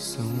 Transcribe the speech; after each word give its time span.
Star. 0.00 0.40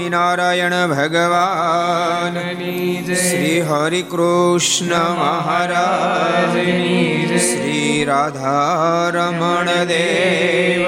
Swaminarayan 0.00 0.70
ભગવાન. 0.70 2.34
શ્રી 3.14 3.60
હરિ 3.60 4.02
કૃષ્ણ 4.02 4.94
મહારાજ 5.10 6.54
શ્રી 7.40 8.04
રાધારમણ 8.08 9.84
દેવ 9.84 10.86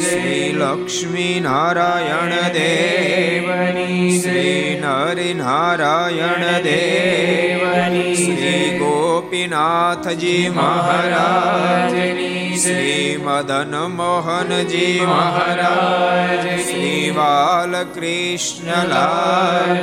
શ્રી 0.00 0.54
લક્ષ્મીનારાયણ 0.58 2.30
દેવની 2.52 4.20
શ્રી 4.20 4.82
નરિનારાયણ 4.84 6.62
દેવની 6.62 8.14
શ્રી 8.14 8.78
ગોપીનાથજી 8.78 10.52
મહારાજની 10.54 12.27
શ્રી 12.68 13.16
મદન 13.16 13.90
મોહનજી 13.90 15.00
મહારાજ 15.00 16.60
શ્રી 16.60 17.10
બાલકૃષ્ણલાલ 17.10 19.76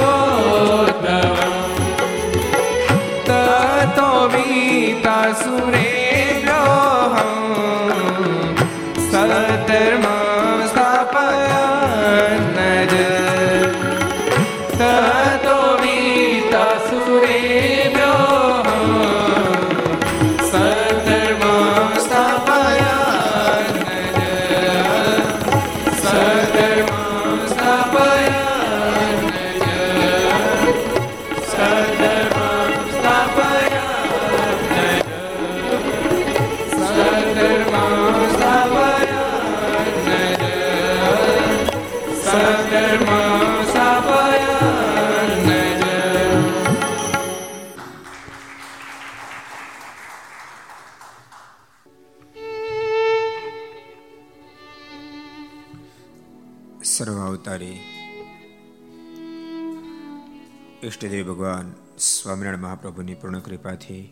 સ્વામિનારાયણ 62.26 62.62
મહાપ્રભુની 62.62 63.16
પૂર્ણ 63.16 63.42
કૃપાથી 63.42 64.04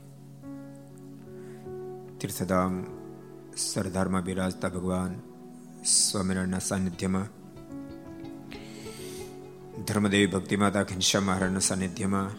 તીર્થધામ 2.19 2.75
સરદારમાં 3.61 4.23
બિરાજતા 4.23 4.69
ભગવાન 4.69 5.15
સ્વામિનારાયણના 5.93 6.59
સાનિધ્યમાં 6.61 7.27
ધર્મદેવી 9.83 10.29
ભક્તિ 10.29 10.57
માતા 10.57 10.85
ઘનશ્યામ 10.85 11.25
મહારાજના 11.25 11.65
સાનિધ્યમાં 11.69 12.31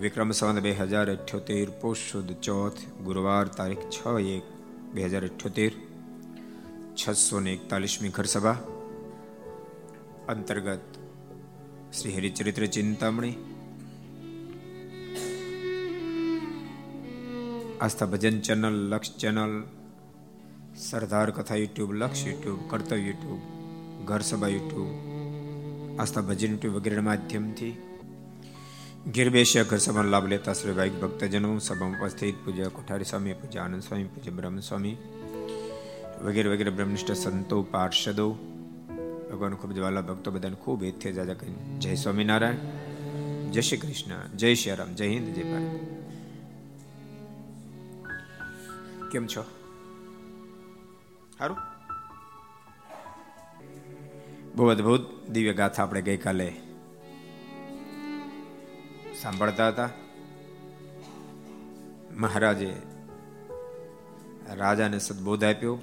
વિક્રમ 0.00 0.32
સંવત 0.32 0.62
બે 0.62 0.76
હજાર 0.80 1.06
અઠ્યોતેર 1.10 1.76
પોષ 1.80 2.08
સુદ 2.08 2.36
ચોથ 2.42 2.84
ગુરુવાર 3.02 3.54
તારીખ 3.54 3.88
છ 3.90 3.98
એક 4.30 4.52
બે 4.94 5.08
હજાર 5.08 5.24
અઠ્યોતેર 5.24 5.72
છસો 6.96 7.40
ને 7.40 7.52
એકતાલીસમી 7.52 8.12
ઘરસભા 8.12 8.58
અંતર્ગત 10.28 10.89
Shri 11.97 12.15
Haricharitra 12.15 12.65
Chintamani. 12.65 13.33
Aastha 17.81 18.05
Bhajan 18.05 18.39
channel, 18.39 18.89
Laksh 18.89 19.17
channel, 19.17 19.63
Sardar 20.77 21.31
Katha 21.31 21.55
YouTube, 21.55 21.93
Laksh 21.93 22.27
YouTube, 22.27 22.59
કર્તવ્ય 22.69 23.01
યુટ્યુબ, 23.01 23.39
ઘર 24.05 24.21
સભા 24.21 24.47
યુટ્યુબ, 24.47 25.99
આસ્થા 25.99 26.21
ભજન 26.21 26.51
યુટ્યુબ 26.51 26.75
વગેરેના 26.75 27.01
માધ્યમથી 27.01 27.71
ઘેર 29.15 29.29
બેસ્યા 29.29 29.63
ઘર 29.63 29.77
સભાનો 29.77 30.09
લાભ 30.09 30.27
લેતા 30.27 30.53
શ્રી 30.53 30.73
ભાઈ 30.73 30.89
ભક્તજનો, 30.89 31.59
સભામાં 31.59 32.01
ઉપસ્થિત 32.01 32.35
પૂજ્ય 32.45 32.63
કોઠારી 32.63 33.03
સ્વામી 33.03 33.33
પૂજ્ય 33.33 33.59
આનંદ 33.59 33.81
સ્વામી, 33.81 34.03
પૂજ્ય 34.03 34.31
બ્રહ્મ 34.31 34.59
સ્વામી 34.59 34.95
વગેરે 36.21 36.49
વગેરે 36.49 36.69
બ્રહ્મનિષ્ઠ 36.69 37.11
સંતો, 37.11 37.63
પાર્ષદો 37.63 38.50
ભગવાન 39.31 39.53
ખૂબ 39.53 39.71
જવાલા 39.71 40.01
ભક્તો 40.01 40.31
બધાને 40.31 40.55
ખૂબ 40.55 40.83
એથે 40.83 41.11
જાજા 41.11 41.33
કરી 41.33 41.53
જય 41.79 41.95
સ્વામિનારાયણ, 41.95 42.55
જય 43.51 43.61
શ્રી 43.61 43.77
કૃષ્ણ, 43.77 44.27
જય 44.27 44.53
શ્રી 44.53 44.75
રામ, 44.75 44.93
જય 44.93 45.07
હિન્દ, 45.07 45.35
જય 45.35 45.43
ભારત. 45.43 45.79
કેમ 49.11 49.27
છો? 49.27 49.45
સારું 51.37 51.57
બહુ 54.55 54.67
અદભુત 54.67 55.29
દિવ્ય 55.29 55.53
ગાથા 55.53 55.83
આપણે 55.83 56.01
ગઈકાલે 56.01 56.53
સાંભળતા 59.21 59.67
હતા. 59.67 59.89
મહારાજે 62.17 62.75
રાજાને 64.53 64.99
સદબોધ 64.99 65.43
આપ્યો. 65.43 65.79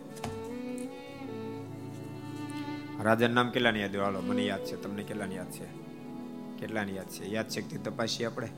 રાજાનું 3.03 3.35
નામ 3.35 3.51
કેટલાની 3.51 3.81
યાદ 3.81 3.97
હાલો, 3.97 4.21
મને 4.21 4.45
યાદ 4.45 4.65
છે, 4.65 4.77
તમને 4.77 5.03
કેટલાની 5.03 5.37
યાદ 5.37 5.51
છે? 5.51 5.65
કેટલાની 6.59 6.97
યાદ 6.97 7.07
છે? 7.07 7.29
યાદ 7.29 7.49
શક્તિ 7.49 7.77
તપાસી 7.77 8.25
આપણે? 8.25 8.49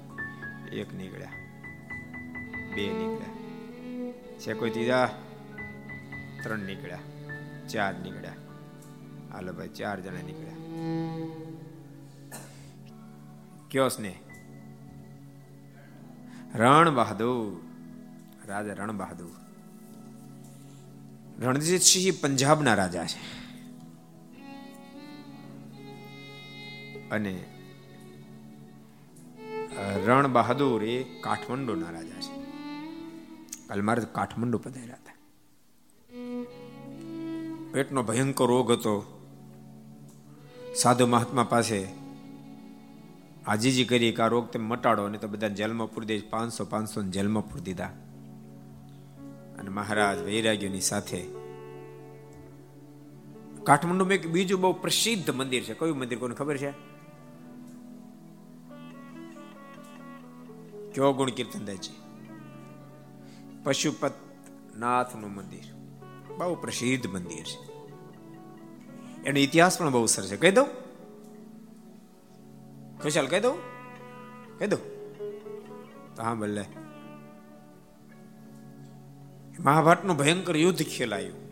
એક 0.73 0.95
નીકળ્યા. 0.95 1.29
બે 2.75 2.87
નીકળ્યા. 2.87 3.35
છે 4.39 4.55
કોઈ 4.55 4.71
ત્રીજા? 4.71 5.07
ત્રણ 6.43 6.59
નીકળ્યા. 6.59 6.99
ચાર 7.69 7.95
નીકળ્યા. 7.95 8.33
હાલો 9.33 9.53
ભાઈ, 9.53 9.69
ચાર 9.69 10.01
જણા 10.01 10.23
નીકળ્યા. 10.27 10.55
કયો 13.71 13.89
સ્નેહ? 13.89 14.15
રણ 16.55 16.95
બહાદુર 16.95 17.61
રાજા 18.49 18.73
રણ 18.73 18.97
બહાદુર 18.97 19.31
રણજીતસિંહ 21.45 22.15
પંજાબના 22.23 22.75
રાજા 22.75 23.05
છે. 23.05 23.40
અને 27.11 27.45
રણ 30.07 30.29
બહાદુર 30.33 30.85
એ 30.85 31.03
કાઠમંડુના 31.03 31.91
રાજા 31.91 32.21
છે. 32.21 32.41
કાલ 33.69 33.83
મારે 33.83 34.03
કાઠમંડુ 34.13 34.59
પધાર્યા 34.59 34.95
હતા. 34.95 35.17
પેટનો 37.73 38.03
ભયંકર 38.03 38.47
રોગ 38.47 38.73
હતો. 38.73 39.17
સાધુ 40.77 41.07
મહાત્મા 41.07 41.45
પાસે 41.45 41.89
આજીજી 43.47 43.85
કરી 43.85 44.13
કે 44.13 44.23
આ 44.23 44.27
રોગ 44.27 44.51
તમે 44.51 44.65
મટાડો 44.65 45.05
અને 45.05 45.19
તો 45.19 45.29
બધા 45.29 45.49
જેલમાં 45.49 45.95
પૂરી 45.95 46.07
દે, 46.07 46.19
પાંચસો 46.19 46.65
પાંચસો 46.65 47.03
જેલમાં 47.03 47.49
પૂરી 47.49 47.63
દીધા. 47.63 47.87
અને 49.59 49.69
મહારાજ 49.69 50.19
વૈરાગ્યોની 50.19 50.81
સાથે 50.81 51.23
કાઠમંડુમાં 53.65 54.13
એક 54.13 54.27
બીજું 54.27 54.61
બહુ 54.61 54.73
પ્રસિદ્ધ 54.73 55.31
મંદિર 55.31 55.63
છે. 55.63 55.75
કયું 55.75 55.99
મંદિર 55.99 56.19
કોને 56.19 56.35
ખબર 56.35 56.57
છે? 56.57 56.90
કયો 60.95 61.13
ગુણ 61.13 61.31
કીર્તનદાસજી 61.31 61.93
પશુપત 63.65 64.13
નાથનું 64.77 65.35
મંદિર. 65.35 65.65
બહુ 66.39 66.55
પ્રસિદ્ધ 66.55 67.07
મંદિર 67.07 67.45
છે. 67.45 67.71
એનો 69.25 69.39
ઇતિહાસ 69.41 69.79
પણ 69.79 69.91
બહુ 69.91 70.07
સરસ 70.07 70.29
છે. 70.29 70.37
કહી 70.37 70.51
દઉં? 70.51 70.67
ખુશાલ, 73.03 73.27
કહી 73.27 73.41
દઉં? 73.41 73.59
કહી 74.59 74.69
દઉં? 74.69 74.79
તો 76.17 76.23
હા, 76.23 76.35
ભલે. 76.35 76.65
મહાભારતનું 79.61 80.17
ભયંકર 80.17 80.57
યુદ્ધ 80.57 80.83
ખેલાયું. 80.83 81.51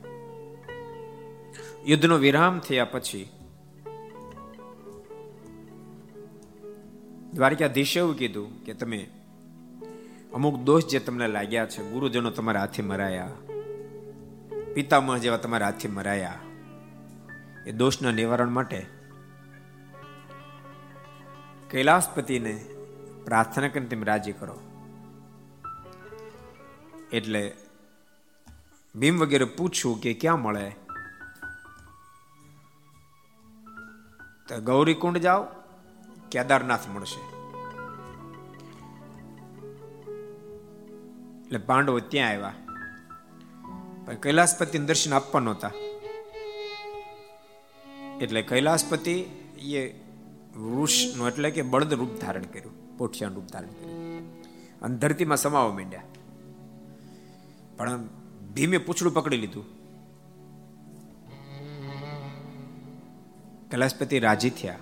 યુદ્ધનો 1.87 2.19
વિરામ 2.19 2.59
થયા 2.59 2.85
પછી 2.85 3.29
દ્વારકાધીશે 7.35 8.01
એવું 8.01 8.19
કીધું 8.19 8.65
કે 8.65 8.75
તમે 8.75 9.11
અમુક 10.35 10.57
દોષ 10.57 10.85
જે 10.85 10.99
તમને 10.99 11.29
લાગ્યા 11.29 11.67
છે, 11.67 11.91
ગુરુજનો 11.91 12.31
તમારા 12.31 12.61
હાથે 12.61 12.83
મરાયા, 12.83 13.29
પિતામહ 14.75 15.17
જેવા 15.17 15.37
તમારા 15.37 15.67
હાથે 15.67 15.89
મરાયા, 15.89 16.39
એ 17.67 17.73
દોષના 17.73 18.11
નિવારણ 18.11 18.49
માટે 18.49 18.87
કૈલાસપતિને 21.71 22.67
પ્રાર્થના 23.25 23.69
કરીને 23.69 23.87
તમે 23.87 24.07
રાજી 24.07 24.33
કરો. 24.33 24.61
એટલે 27.13 27.57
ભીમ 28.97 29.19
વગેરે 29.19 29.45
પૂછ્યું 29.45 30.01
કે 30.01 30.15
ક્યાં 30.15 30.41
મળે? 30.41 30.71
તો 34.49 34.61
ગૌરીકુંડ 34.61 35.19
જાઓ, 35.19 35.43
કેદારનાથ 36.31 36.89
મળશે. 36.89 37.38
એટલે 41.49 41.59
પાંડવો 41.59 41.99
ત્યાં 41.99 42.31
આવ્યા. 42.31 42.55
કૈલાસપતિ 44.15 44.79
દર્શન 44.79 45.15
આપવા 45.15 45.41
નહોતા. 45.41 45.71
એટલે 48.21 48.43
કૈલાસપતિ 48.43 49.21
એ 49.59 49.91
વૃષનું 50.57 51.29
એટલે 51.29 51.51
કે 51.51 51.63
બળદ 51.63 51.95
રૂપ 51.95 52.21
ધારણ 52.21 52.43
કર્યું 52.43 52.99
પોઠિયા 52.99 53.31
રૂપ 53.31 53.45
ધારણ 53.45 53.67
કર્યું. 53.67 54.43
અને 54.81 54.97
ધરતીમાં 54.97 55.37
સમાવા 55.37 55.73
માંડ્યા. 55.73 56.03
પણ 57.77 58.09
ભીમે 58.55 58.79
પૂછડું 58.79 59.15
પકડી 59.15 59.37
લીધું. 59.37 59.65
કૈલાસપતિ 63.71 64.19
રાજી 64.19 64.51
થયા. 64.51 64.79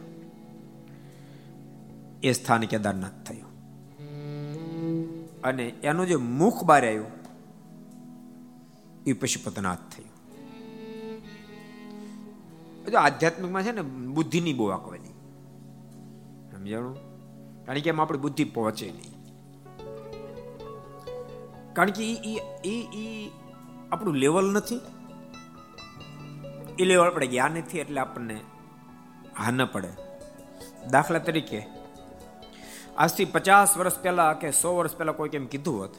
એ 2.23 2.33
સ્થાન 2.33 2.61
કેદારનાથ 2.61 3.27
થયું. 3.27 3.46
અને 5.47 5.65
એનું 5.83 6.07
જે 6.07 6.17
મુખ 6.17 6.65
બહાર 6.65 6.85
આવ્યું 6.87 7.11
એ 9.07 9.13
પશુપતનાથ 9.13 9.79
થયું. 9.79 10.11
બધું 12.85 13.01
આધ્યાત્મિકમાં 13.01 13.63
છે 13.63 13.73
ને, 13.73 13.83
બુદ્ધિની 14.17 14.53
બહુ 14.53 14.67
આંકવાની 14.67 15.13
સમજાણું? 16.51 16.97
કારણ 17.67 17.79
કે 17.79 17.89
એમ 17.89 18.01
આપણી 18.01 18.19
બુદ્ધિ 18.19 18.45
પહોંચે 18.45 18.89
નહીં. 18.91 19.15
કારણ 21.75 21.91
કે 21.91 22.03
એ 22.65 23.31
આપણું 23.93 24.15
લેવલ 24.15 24.53
નથી. 24.53 24.81
એ 26.79 26.85
લેવલ 26.85 27.07
આપણે 27.07 27.27
જ્ઞાન 27.27 27.53
નથી 27.53 27.79
એટલે 27.79 28.01
આપણને 28.01 28.41
હા 29.39 29.51
ન 29.51 29.65
પડે. 29.65 29.93
દાખલા 30.91 31.19
તરીકે 31.19 31.76
આજથી 32.99 33.25
પચાસ 33.25 33.77
વર્ષ 33.77 33.99
પહેલા 33.99 34.33
કે 34.33 34.51
સો 34.51 34.77
વર્ષ 34.77 34.97
પહેલા 34.97 35.13
કોઈ 35.13 35.29
કેમ 35.29 35.47
કીધું 35.47 35.81
હોત 35.81 35.91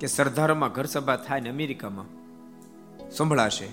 કે 0.00 0.06
સરદારમાં 0.06 0.72
ઘર 0.72 0.84
સભા 0.84 1.16
થાય 1.16 1.40
ને 1.40 1.48
અમેરિકામાં 1.48 2.04
સંભળાશે, 3.10 3.68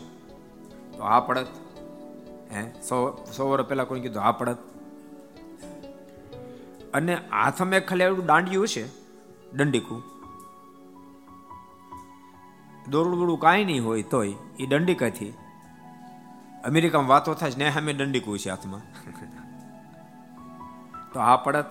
તો 0.98 1.04
આ 1.04 1.20
પડત. 1.20 1.48
હે? 2.52 2.82
સો 2.82 3.26
સો 3.38 3.50
વર્ષ 3.50 3.66
પહેલા 3.66 3.84
કોઈ 3.84 4.00
કીધું, 4.00 4.24
આ 4.24 4.32
પડત. 4.32 4.58
અને 6.94 7.16
હાથમાં 7.16 7.80
ખાલી 7.80 8.04
એવું 8.04 8.26
દાંડિયું 8.26 8.68
છે 8.68 8.90
દંડીકું. 9.52 10.04
દોરડું 12.90 13.40
કાંઈ 13.40 13.66
નહીં 13.66 13.86
હોય 13.86 14.04
તોય 14.04 14.34
એ 14.60 14.66
દંડિકાથી. 14.66 15.34
અમેરિકામાં 16.64 17.08
વાતો 17.08 17.34
થાય 17.34 17.52
ને 17.58 17.72
સામે 17.72 17.94
દંડીકું 17.94 18.40
છે 18.40 18.50
હાથમાં. 18.50 18.82
તો 21.14 21.20
આ 21.20 21.36
પડત 21.36 21.66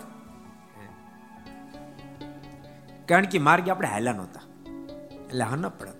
કારણ 3.09 3.25
કે 3.25 3.39
માર્ગે 3.39 3.71
આપણે 3.71 3.89
હાલ્યા 3.89 4.13
નહોતા. 4.13 4.41
એટલે 5.27 5.45
હા 5.45 5.57
ન 5.57 5.69
પડત. 5.69 5.97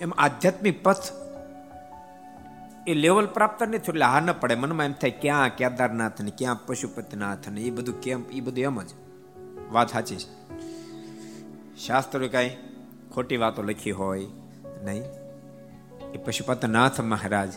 એમ 0.00 0.12
આધ્યાત્મિક 0.18 0.82
પથ 0.82 1.02
એ 2.86 2.94
લેવલ 2.94 3.26
પ્રાપ્ત 3.26 3.62
નથી 3.62 3.76
એટલે 3.76 4.04
હા 4.04 4.20
ન 4.20 4.32
પડે. 4.32 4.54
મનમાં 4.54 4.86
એમ 4.86 4.92
થાય 4.92 5.10
ક્યાં 5.10 5.56
કેદારનાથ 5.56 6.22
ને 6.22 6.32
ક્યાં 6.38 6.66
પશુપતિનાથ 6.66 7.48
ને 7.48 7.60
એ 7.60 7.70
બધું 7.70 8.00
કેમ, 8.00 8.24
એ 8.32 8.40
બધું 8.40 8.64
એમ 8.64 8.82
જ. 8.82 8.90
વાત 9.70 9.90
સાચી 9.90 10.16
છે. 10.16 10.44
શાસ્ત્રો 11.86 12.28
કાંઈ 12.28 12.56
ખોટી 13.14 13.36
વાતો 13.36 13.62
લખી 13.62 13.90
હોય 13.90 14.26
નહીં. 14.82 15.02
એ 16.14 16.18
પશુપતનાથ 16.24 17.00
મહારાજ 17.00 17.48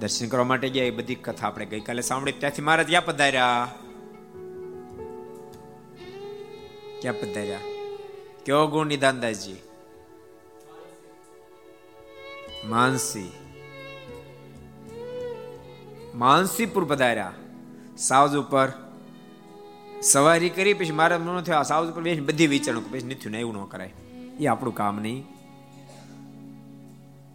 દર્શન 0.00 0.28
કરવા 0.28 0.44
માટે 0.44 0.68
ગયા, 0.68 0.84
એ 0.84 0.90
બધી 0.90 1.14
કથા 1.14 1.46
આપણે 1.46 1.66
ગઈકાલે 1.66 2.02
સાંભળી, 2.02 2.32
ત્યાંથી 2.32 2.62
મહારાજ 2.62 2.86
ક્યાં 2.86 3.04
પધાર્યા. 3.04 3.68
ક્યાં 7.02 7.20
પધાર્યા? 7.20 7.58
કયો 8.46 8.66
ગુણ 8.66 8.86
નિદાનદાસજી 8.86 9.56
માનસી. 12.64 13.32
માનસીપુર 16.14 16.84
પધાર્યા. 16.84 17.32
સાવજ 17.98 18.36
ઉપર 18.36 18.72
સવારી 20.02 20.50
કરી, 20.50 20.74
પછી 20.74 20.90
મારા 20.90 21.18
મન 21.18 21.40
થયો 21.40 21.62
સાવજ 21.62 21.90
ઉપર 21.90 22.02
બેસી 22.02 22.20
બધી 22.20 22.46
વિચારણું 22.46 22.92
પછી 22.92 23.02
નથી 23.02 23.38
એવું 23.38 23.54
ન 23.54 23.64
કરાય. 23.64 23.92
એ 24.40 24.46
આપણું 24.46 24.74
કામ 24.74 25.00
નહીં. 25.00 25.24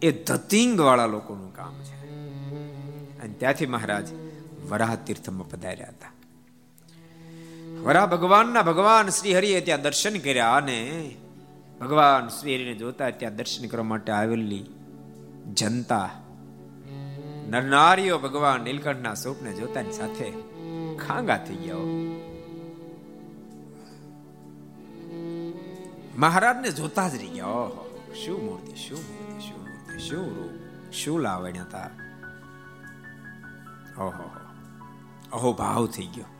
એ 0.02 0.10
ધતિંગ 0.10 0.80
વાળા 0.80 1.06
લોકોનું 1.06 1.54
કામ 1.54 1.74
છે. 1.82 2.08
અને 3.20 3.32
ત્યાંથી 3.32 3.66
મહારાજ 3.66 4.08
વરાહ 4.68 4.94
તીર્થમાં 4.94 5.48
પધાર્યા 5.48 5.88
હતા. 5.88 6.17
વરા 7.82 8.06
ભગવાનના 8.06 8.62
ભગવાન 8.62 9.08
શ્રી 9.08 9.36
હરિએ 9.36 9.60
ત્યાં 9.60 9.82
દર્શન 9.82 10.18
કર્યા 10.18 10.56
અને 10.56 10.78
ભગવાન 11.80 12.28
શ્રી 12.28 12.54
હરિને 12.54 12.74
જોતા 12.74 13.10
ત્યાં 13.10 13.36
દર્શન 13.36 13.68
કરવા 13.68 13.84
માટે 13.84 14.12
આવેલી 14.12 14.64
જનતા, 15.54 16.10
નરનારીઓ 17.48 18.18
ભગવાન 18.18 18.60
નીલકંઠના 18.60 19.14
સ્વરૂપને 19.14 19.52
જોતાની 19.54 19.92
સાથે 19.92 20.32
ખાંગા 20.96 21.36
થઈ 21.36 21.56
ગયા 21.56 21.76
મહારાજને 26.18 26.70
જોતા 26.70 27.08
જ 27.08 27.14
રહી 27.14 27.28
ગયા 27.28 27.46
ઓહો. 27.46 27.84
શું 28.24 28.44
મૂર્તિ 28.44 28.74
શું 28.76 28.98
મૂર્તિ 28.98 29.48
શું 29.48 29.60
મૂર્તિ, 29.60 30.08
શું 30.08 30.24
રૂપ, 30.36 30.92
શું 30.92 31.20
લાવણ્યતા? 31.20 31.90
ઓહો 33.98 34.26
અહો 35.32 35.52
ભાવ 35.52 35.86
થઈ 35.86 36.06
ગયો. 36.06 36.37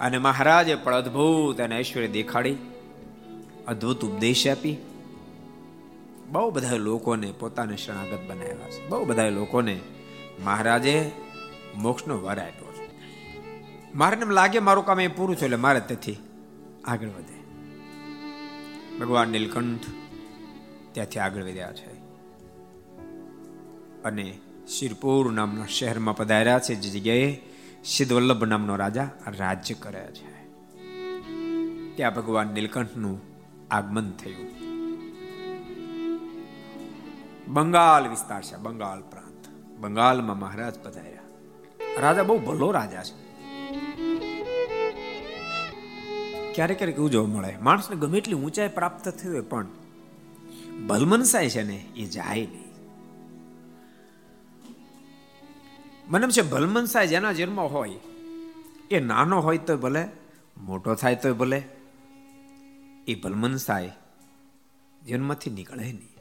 અને 0.00 0.18
મહારાજે 0.18 0.74
પણ 0.74 0.94
અદ્ભુત 0.94 1.60
અને 1.60 1.78
ઐશ્વર્ય 1.78 2.08
દેખાડી, 2.08 2.56
અદ્ભુત 3.68 4.04
ઉપદેશ 4.04 4.48
આપી. 4.48 4.76
બહુ 6.28 6.50
બધા 6.50 6.76
લોકોને 6.76 7.32
પોતાને 7.32 7.76
શરણાગત 7.76 8.18
બનાવ્યા 8.28 8.54
છે. 8.54 8.88
બહુ 8.88 9.04
બધા 9.04 9.28
લોકોને 9.28 9.80
મહારાજે 10.44 11.10
મોક્ષનો 11.76 12.18
વર 12.18 12.38
આપ્યો 12.38 12.72
છે. 12.72 12.90
મારે 13.94 14.16
એમ 14.16 14.30
લાગે 14.30 14.58
મારું 14.58 14.86
કામ 14.86 15.00
એ 15.00 15.06
પૂરું 15.06 15.36
થયું 15.36 15.44
એટલે 15.44 15.56
મારે 15.56 15.80
તેથી 15.80 16.16
આગળ 16.84 17.08
વધે. 17.08 17.38
ભગવાન 18.98 19.28
નીલકંઠ 19.28 19.80
ત્યાંથી 20.92 21.18
આગળ 21.18 21.42
વધ્યા 21.42 21.72
છે. 21.72 21.98
અને 24.02 24.38
શિરપુર 24.68 25.32
નામના 25.32 25.66
શહેરમાં 25.66 26.16
પધાર્યા 26.16 26.58
છે. 26.58 26.74
જે 26.74 27.00
જગ્યાએ 27.00 27.47
સિદ્ધવલ્લભ 27.96 28.44
નામનો 28.44 28.76
રાજા 28.76 29.10
રાજ્ય 29.26 29.74
કરે 29.74 30.08
છે. 30.12 30.46
ત્યાં 31.96 32.14
ભગવાન 32.14 32.46
નીલકંઠનું 32.46 33.20
આગમન 33.70 34.10
થયું. 34.10 34.48
બંગાળ 37.48 38.08
વિસ્તાર 38.08 38.42
છે, 38.42 38.56
બંગાળ 38.56 39.00
પ્રાંત. 39.00 39.48
બંગાળમાં 39.78 40.38
મહારાજ 40.38 40.78
પધાર્યા. 40.78 41.18
રાજા 42.00 42.22
બહુ 42.22 42.38
ભલો 42.38 42.70
રાજા 42.70 43.02
છે. 43.02 43.28
ક્યારેક 46.54 46.78
ક્યારેક 46.78 46.96
એવું 46.96 47.10
જોવા 47.10 47.26
મળે, 47.26 47.56
માણસને 47.62 47.96
ગમે 47.96 48.18
એટલી 48.18 48.34
ઊંચાઈ 48.34 48.68
પ્રાપ્ત 48.68 49.08
થઈ 49.08 49.28
હોય, 49.28 49.40
પણ 49.40 49.66
ભલમનસાય 50.86 51.50
છે 51.50 51.62
ને, 51.62 51.86
એ 51.96 52.04
જાય 52.04 52.40
નહીં. 52.40 52.67
મને 56.08 56.26
છે 56.26 56.42
ભલમનસાય 56.42 57.06
જેના 57.06 57.32
જન્મ 57.32 57.60
હોય, 57.60 57.98
એ 58.90 59.00
નાનો 59.00 59.40
હોય 59.40 59.58
તો 59.58 59.76
ભલે, 59.76 60.08
મોટો 60.58 60.94
થાય 60.94 61.16
તો 61.16 61.34
ભલે, 61.34 61.62
એ 63.08 63.14
ભલમનસાય 63.14 63.92
જન્મથી 65.06 65.50
નીકળે 65.50 65.84
નહીં. 65.84 66.18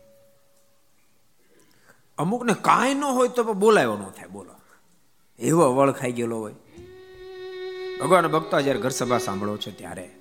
અમુકને 2.17 2.53
કાંઈ 2.61 2.93
ન 2.93 3.03
હોય 3.03 3.27
તો 3.27 3.43
બોલાયો 3.43 3.97
ન 3.97 4.03
થાય, 4.03 4.27
બોલો. 4.27 4.53
એવો 5.39 5.75
વળ 5.75 5.91
ખાઈ 5.91 6.11
ગયેલો 6.11 6.39
હોય. 6.39 6.55
ભગવાન 8.01 8.27
ભક્તો 8.27 8.61
જયારે 8.61 8.79
ઘર 8.79 8.89
સભા 8.89 9.17
સાંભળો 9.17 9.57
છો 9.57 9.71
ત્યારે 9.71 10.15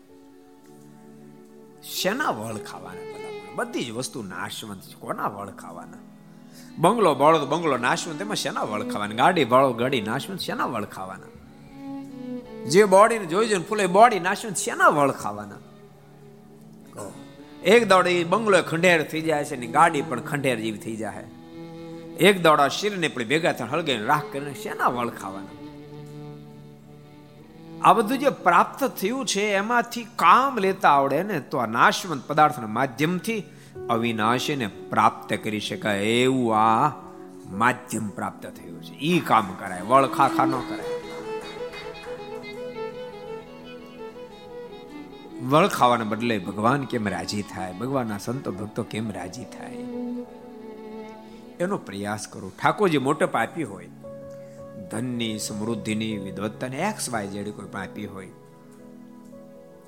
શેના 1.83 2.31
વળ 2.31 2.57
ખાવાના 2.57 3.53
બધી 3.55 3.85
જ 3.85 3.91
વસ્તુ 3.91 4.23
નાશવંત 4.23 4.83
છે. 4.83 4.95
કોના 4.95 5.29
વળ 5.29 5.51
ખાવાના? 5.51 6.06
બંગલો 6.79 7.15
બાળો 7.15 7.39
તો 7.39 7.47
બંગલો 7.47 7.77
નાશવંત, 7.77 8.21
એમાં 8.21 8.37
શેના 8.37 8.61
વળખાવાના? 8.63 9.15
ગાડી 9.15 9.45
બાળો 9.45 9.73
ગાડી 9.73 10.01
નાશવંત, 10.01 10.41
શેના 10.41 10.65
વળખાવાના? 10.65 11.31
જે 12.69 12.85
બોડીને 12.85 13.27
જોઈ 13.27 13.49
જોઈને 13.49 13.65
ફૂલે 13.65 13.87
બોડી 13.87 14.21
નાશવંત, 14.21 14.57
શેના 14.57 14.89
વળખાવાના? 14.89 15.61
એક 17.65 17.89
દોડ 17.89 18.07
એ 18.07 18.25
બંગલો 18.25 18.63
ખંડેર 18.63 18.99
થઈ 19.03 19.21
જાય 19.21 19.45
છે 19.45 19.57
ને 19.57 19.67
ગાડી 19.67 20.03
પણ 20.03 20.21
ખંડેર 20.21 20.57
જેવી 20.57 20.79
થઈ 20.79 20.97
જાય 20.97 21.25
એક 22.21 22.43
દોડા 22.43 22.69
શિરને 22.69 23.09
પણ 23.09 23.25
ભેગા 23.25 23.53
થઈને 23.53 23.71
હળગે 23.71 23.95
રાખ 24.05 24.27
કરીને 24.33 24.55
શેના 24.55 24.89
વળખાવાના? 24.89 25.55
આ 27.85 27.93
બધું 27.93 28.19
જે 28.19 28.31
પ્રાપ્ત 28.47 28.85
થયું 28.85 29.27
છે, 29.27 29.45
એમાંથી 29.53 30.07
કામ 30.17 30.59
લેતા 30.59 30.91
આવડે 30.91 31.23
ને 31.23 31.41
તો 31.41 31.59
આ 31.59 31.67
નાશવંત 31.67 32.23
પદાર્થના 32.27 32.67
માધ્યમથી 32.67 33.41
અવિનાશીને 33.91 34.67
પ્રાપ્ત 34.67 35.35
કરી 35.35 35.61
શકાય 35.61 35.99
એવું 35.99 36.57
આ 36.57 36.93
માધ્યમ 37.51 38.09
પ્રાપ્ત 38.09 38.47
થયું 38.47 38.83
છે. 38.83 38.95
ઈ 38.95 39.19
કામ 39.19 39.53
કરાય, 39.53 39.83
વળખાખા 39.83 40.45
ન 40.45 40.51
કરાય. 40.51 40.97
વળ 45.43 45.69
ખાવાના 45.69 46.05
બદલે 46.05 46.39
ભગવાન 46.39 46.85
કેમ 46.85 47.09
રાજી 47.09 47.43
થાય? 47.43 47.73
ભગવાનના 47.73 48.19
સંતો 48.19 48.53
ભક્તો 48.53 48.83
કેમ 48.83 49.13
રાજી 49.13 49.45
થાય? 49.45 49.77
એનો 51.61 51.79
પ્રયાસ 51.79 52.27
કરો. 52.29 52.53
ઠાકોરજી 52.63 52.99
મોટપ 52.99 53.37
આપી 53.37 53.63
હોય, 53.63 53.89
ધનની, 54.91 55.39
સમૃદ્ધિની 55.39 56.17
વિદવત્તાની 56.17 56.77
એક્સ 56.77 57.11
વાય 57.11 57.27
જેડી 57.27 57.51
કોઈ 57.51 57.67
પણ 57.67 57.81
આપી 57.81 58.07
હોય, 58.07 58.27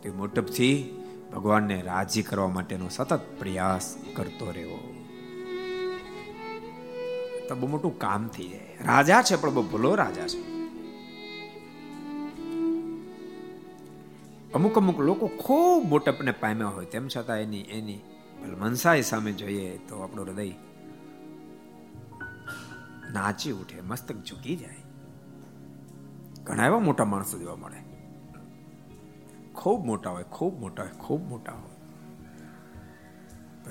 તે 0.03 0.11
મોટપથી 0.11 0.94
ભગવાનને 1.38 1.83
રાજી 1.83 2.22
કરવા 2.22 2.48
માટેનો 2.48 2.88
સતત 2.88 3.20
પ્રયાસ 3.38 3.96
કરતો 4.16 4.51
રહેવો. 4.51 4.94
તો 7.48 7.55
બહુ 7.55 7.68
મોટું 7.68 7.98
કામ 7.98 8.29
થઈ 8.29 8.48
જાય. 8.48 8.77
રાજા 8.85 9.22
છે, 9.22 9.37
પણ 9.37 9.55
બહુ 9.55 9.62
ભૂલો 9.62 9.94
રાજા 9.94 10.29
છે. 10.29 10.59
અમુક 14.53 14.77
અમુક 14.77 15.01
લોકો 15.01 15.27
ખૂબ 15.27 15.88
મોટપને 15.88 16.31
પામ્યા 16.31 16.66
હોય, 16.66 16.85
તેમ 16.85 17.09
છતાં 17.09 17.40
એની 17.40 17.61
એની 17.61 17.98
મનસાઈ 18.59 19.03
સામે 19.03 19.33
જોઈએ 19.33 19.79
તો 19.88 20.01
આપણું 20.01 20.27
હૃદય 20.27 20.51
નાચી 23.12 23.53
ઉઠે, 23.53 23.81
મસ્તક 23.81 24.14
ઝૂકી 24.24 24.57
જાય. 24.57 24.77
ઘણા 26.44 26.66
એવા 26.66 26.79
મોટા 26.79 27.05
માણસો 27.05 27.38
જોવા 27.38 27.57
મળે. 27.57 27.97
ખૂબ 29.59 29.87
મોટા 29.87 30.11
હોય, 30.11 30.23
ખૂબ 30.23 30.61
મોટા 30.61 30.83
હોય, 30.83 30.92
ખૂબ 30.99 31.29
મોટા 31.29 31.53
હોય. 31.53 31.71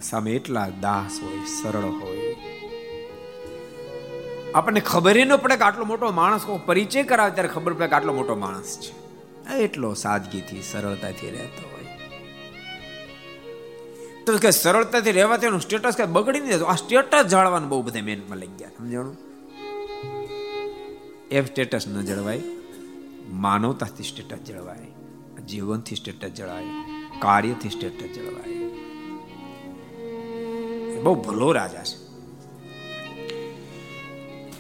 સામે 0.02 0.32
એટલા 0.32 0.70
દાસ 0.82 1.20
હોય, 1.24 1.46
સરળ 1.62 1.86
હોય. 1.86 2.36
આપણને 4.56 4.80
ખબર 4.80 5.26
ન 5.26 5.36
પડે 5.36 5.56
કે 5.56 5.62
આટલો 5.62 5.86
મોટો 5.86 6.12
માણસ 6.12 6.46
કોઈ 6.46 6.60
પરિચય 6.66 7.04
કરાવે 7.04 7.32
ત્યારે 7.32 7.50
ખબર 7.50 7.74
પડે 7.74 7.88
કે 7.88 7.96
આટલો 7.96 8.14
મોટો 8.14 8.36
માણસ 8.36 8.80
છે. 8.80 9.08
એટલો 9.56 9.94
સાદગીથી, 9.94 10.62
સરળતાથી 10.62 11.30
રહેતો 11.30 11.70
હોય. 11.70 11.86
તો 14.26 14.38
કે 14.38 14.52
સરળતાથી 14.52 15.12
રહેવાથી 15.12 15.46
એનું 15.46 15.62
સ્ટેટસ 15.62 15.96
કે 15.96 16.06
બગડી 16.06 16.40
નહીં 16.40 16.66
આ 16.66 16.76
સ્ટેટસ 16.76 17.26
જાળવાનું 17.26 17.70
બહુ 17.70 17.82
બધા 17.82 18.02
મેનમાં 18.02 18.38
લઈ 18.38 18.48
ગયા. 18.48 18.70
સમજાણું? 18.70 19.18
એ 21.32 21.46
સ્ટેટસ 21.46 21.88
ન 21.88 22.02
જળવાય, 22.02 22.42
માનવતાથી 23.30 24.04
સ્ટેટસ 24.04 24.38
જળવાય. 24.38 25.07
જીવનથી 25.46 25.96
સ્ટેટસ 25.96 26.28
જળવાય, 26.28 26.64
કાર્યથી 27.20 27.70
સ્ટેટસ 27.70 28.16
જળવાય. 28.16 28.58
બહુ 31.02 31.16
ભલો 31.16 31.52
રાજા 31.52 31.84
છે. 31.84 32.08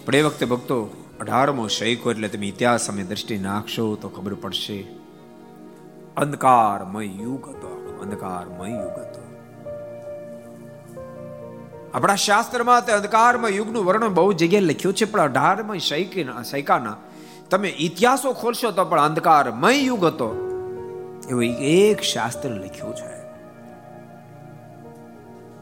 પણ 0.05 0.15
એ 0.15 0.21
વખતે 0.21 0.45
ભક્તો, 0.45 1.05
અઢારમો 1.19 1.67
શૈકો 1.67 2.11
એટલે 2.11 2.27
તમે 2.27 2.47
ઇતિહાસ 2.47 2.81
સામે 2.81 3.03
દ્રષ્ટિ 3.03 3.37
નાખશો 3.37 3.95
તો 3.95 4.09
ખબર 4.09 4.33
પડશે. 4.33 4.81
અંધકારમય 6.17 7.05
યુગ 7.05 7.49
હતો, 7.49 7.99
અંધકારમય 8.03 8.69
યુગ 8.69 8.99
હતો. 8.99 9.23
આપણા 11.93 12.15
શાસ્ત્રમાં 12.15 12.85
તે 12.85 12.93
અંધકારમય 12.93 13.49
યુગનું 13.49 13.85
વર્ણન 13.85 14.07
બહુ 14.07 14.33
જગ્યાએ 14.33 14.61
લખ્યું 14.61 14.93
છે, 14.93 15.05
પણ 15.05 15.21
અઢારમય 15.21 15.77
શૈકી 15.77 16.25
શૈકાના 16.49 16.95
તમે 17.49 17.69
ઇતિહાસો 17.69 18.33
ખોલશો 18.33 18.71
તો 18.71 18.85
પણ 18.85 19.01
અંધકારમય 19.01 19.71
યુગ 19.71 20.05
હતો. 20.05 20.46
એવું 21.29 21.43
એક 21.45 22.01
શાસ્ત્ર 22.01 22.49
લખ્યું 22.49 22.95
છે. 22.95 23.27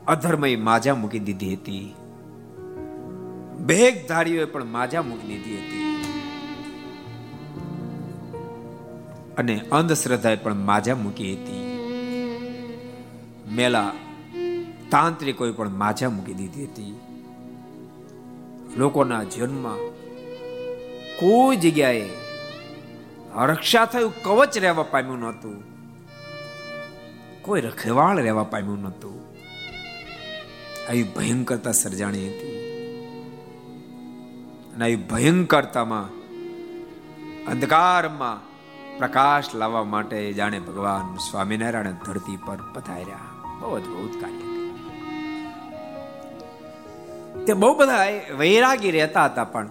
અધર્મય 0.07 0.55
માજા 0.55 0.95
મૂકી 0.95 1.19
દીધી 1.19 1.55
હતી. 1.55 1.95
બેગધારીઓએ 3.59 4.45
પણ 4.45 4.65
માજા 4.65 5.01
મૂકી 5.01 5.27
દીધી 5.27 5.57
હતી. 5.57 6.05
અને 9.37 9.61
અંધશ્રદ્ધાએ 9.71 10.35
પણ 10.35 10.53
માજા 10.53 10.95
મૂકી 10.95 11.33
હતી. 11.33 11.75
મેલા 13.55 13.91
તાંત્રિકોએ 14.91 15.51
પણ 15.51 15.69
માજા 15.69 16.09
મૂકી 16.09 16.33
દીધી 16.33 16.65
હતી. 16.65 16.99
લોકોના 18.77 19.23
જીવનમાં 19.23 19.77
કોઈ 21.19 21.57
જગ્યાએ 21.57 22.24
રક્ષા 23.43 23.85
થયું, 23.85 24.23
કવચ 24.23 24.57
રહેવા 24.57 24.83
પામ્યું 24.83 25.19
નહોતું. 25.19 25.63
કોઈ 27.41 27.61
રખેવાળ 27.61 28.19
રહેવા 28.19 28.43
પામ્યું 28.43 28.81
નહોતું. 28.81 29.21
આવી 30.89 31.03
ભયંકરતા 31.03 31.71
સર્જાણી 31.71 32.27
હતી. 32.27 32.55
અને 34.75 34.85
આવી 34.85 34.95
ભયંકરતામાં, 34.95 36.05
અંધકારમાં 37.45 38.55
પ્રકાશ 38.97 39.55
લાવવા 39.55 39.83
માટે 39.83 40.33
જાણે 40.33 40.59
ભગવાન 40.59 41.17
સ્વામિનારાયણ 41.17 41.91
ધરતી 41.91 42.37
પર 42.37 42.57
પધાર્યા. 42.73 43.19
બહુ 43.59 43.75
અદભુત 43.75 44.21
કાર્ય 44.21 44.45
તે 47.45 47.53
બહુ 47.53 47.75
બધા 47.75 48.07
વૈરાગી 48.37 48.91
રહેતા 48.91 49.25
હતા 49.25 49.43
પણ 49.43 49.69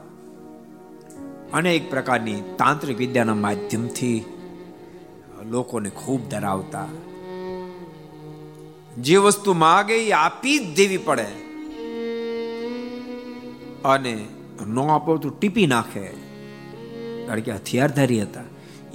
અનેક 1.55 1.91
પ્રકારની 1.91 2.41
તાંત્રિક 2.41 2.99
વિદ્યાના 2.99 3.35
માધ્યમથી 3.35 4.25
લોકોને 5.47 5.91
ખૂબ 5.91 6.29
ધરાવતા 6.29 6.89
જે 8.99 9.17
વસ્તુ 9.17 9.53
માગે 9.53 10.07
એ 10.07 10.13
આપી 10.13 10.59
જ 10.59 10.77
દેવી 10.77 10.97
પડે. 10.97 11.27
અને 13.85 14.29
ન 14.67 14.79
આપો 14.79 15.17
તો 15.17 15.31
ટીપી 15.31 15.67
નાખે. 15.67 16.07
કારણ 17.27 17.41
કે 17.41 17.53
હથિયારધારી 17.53 18.23
હતા. 18.23 18.41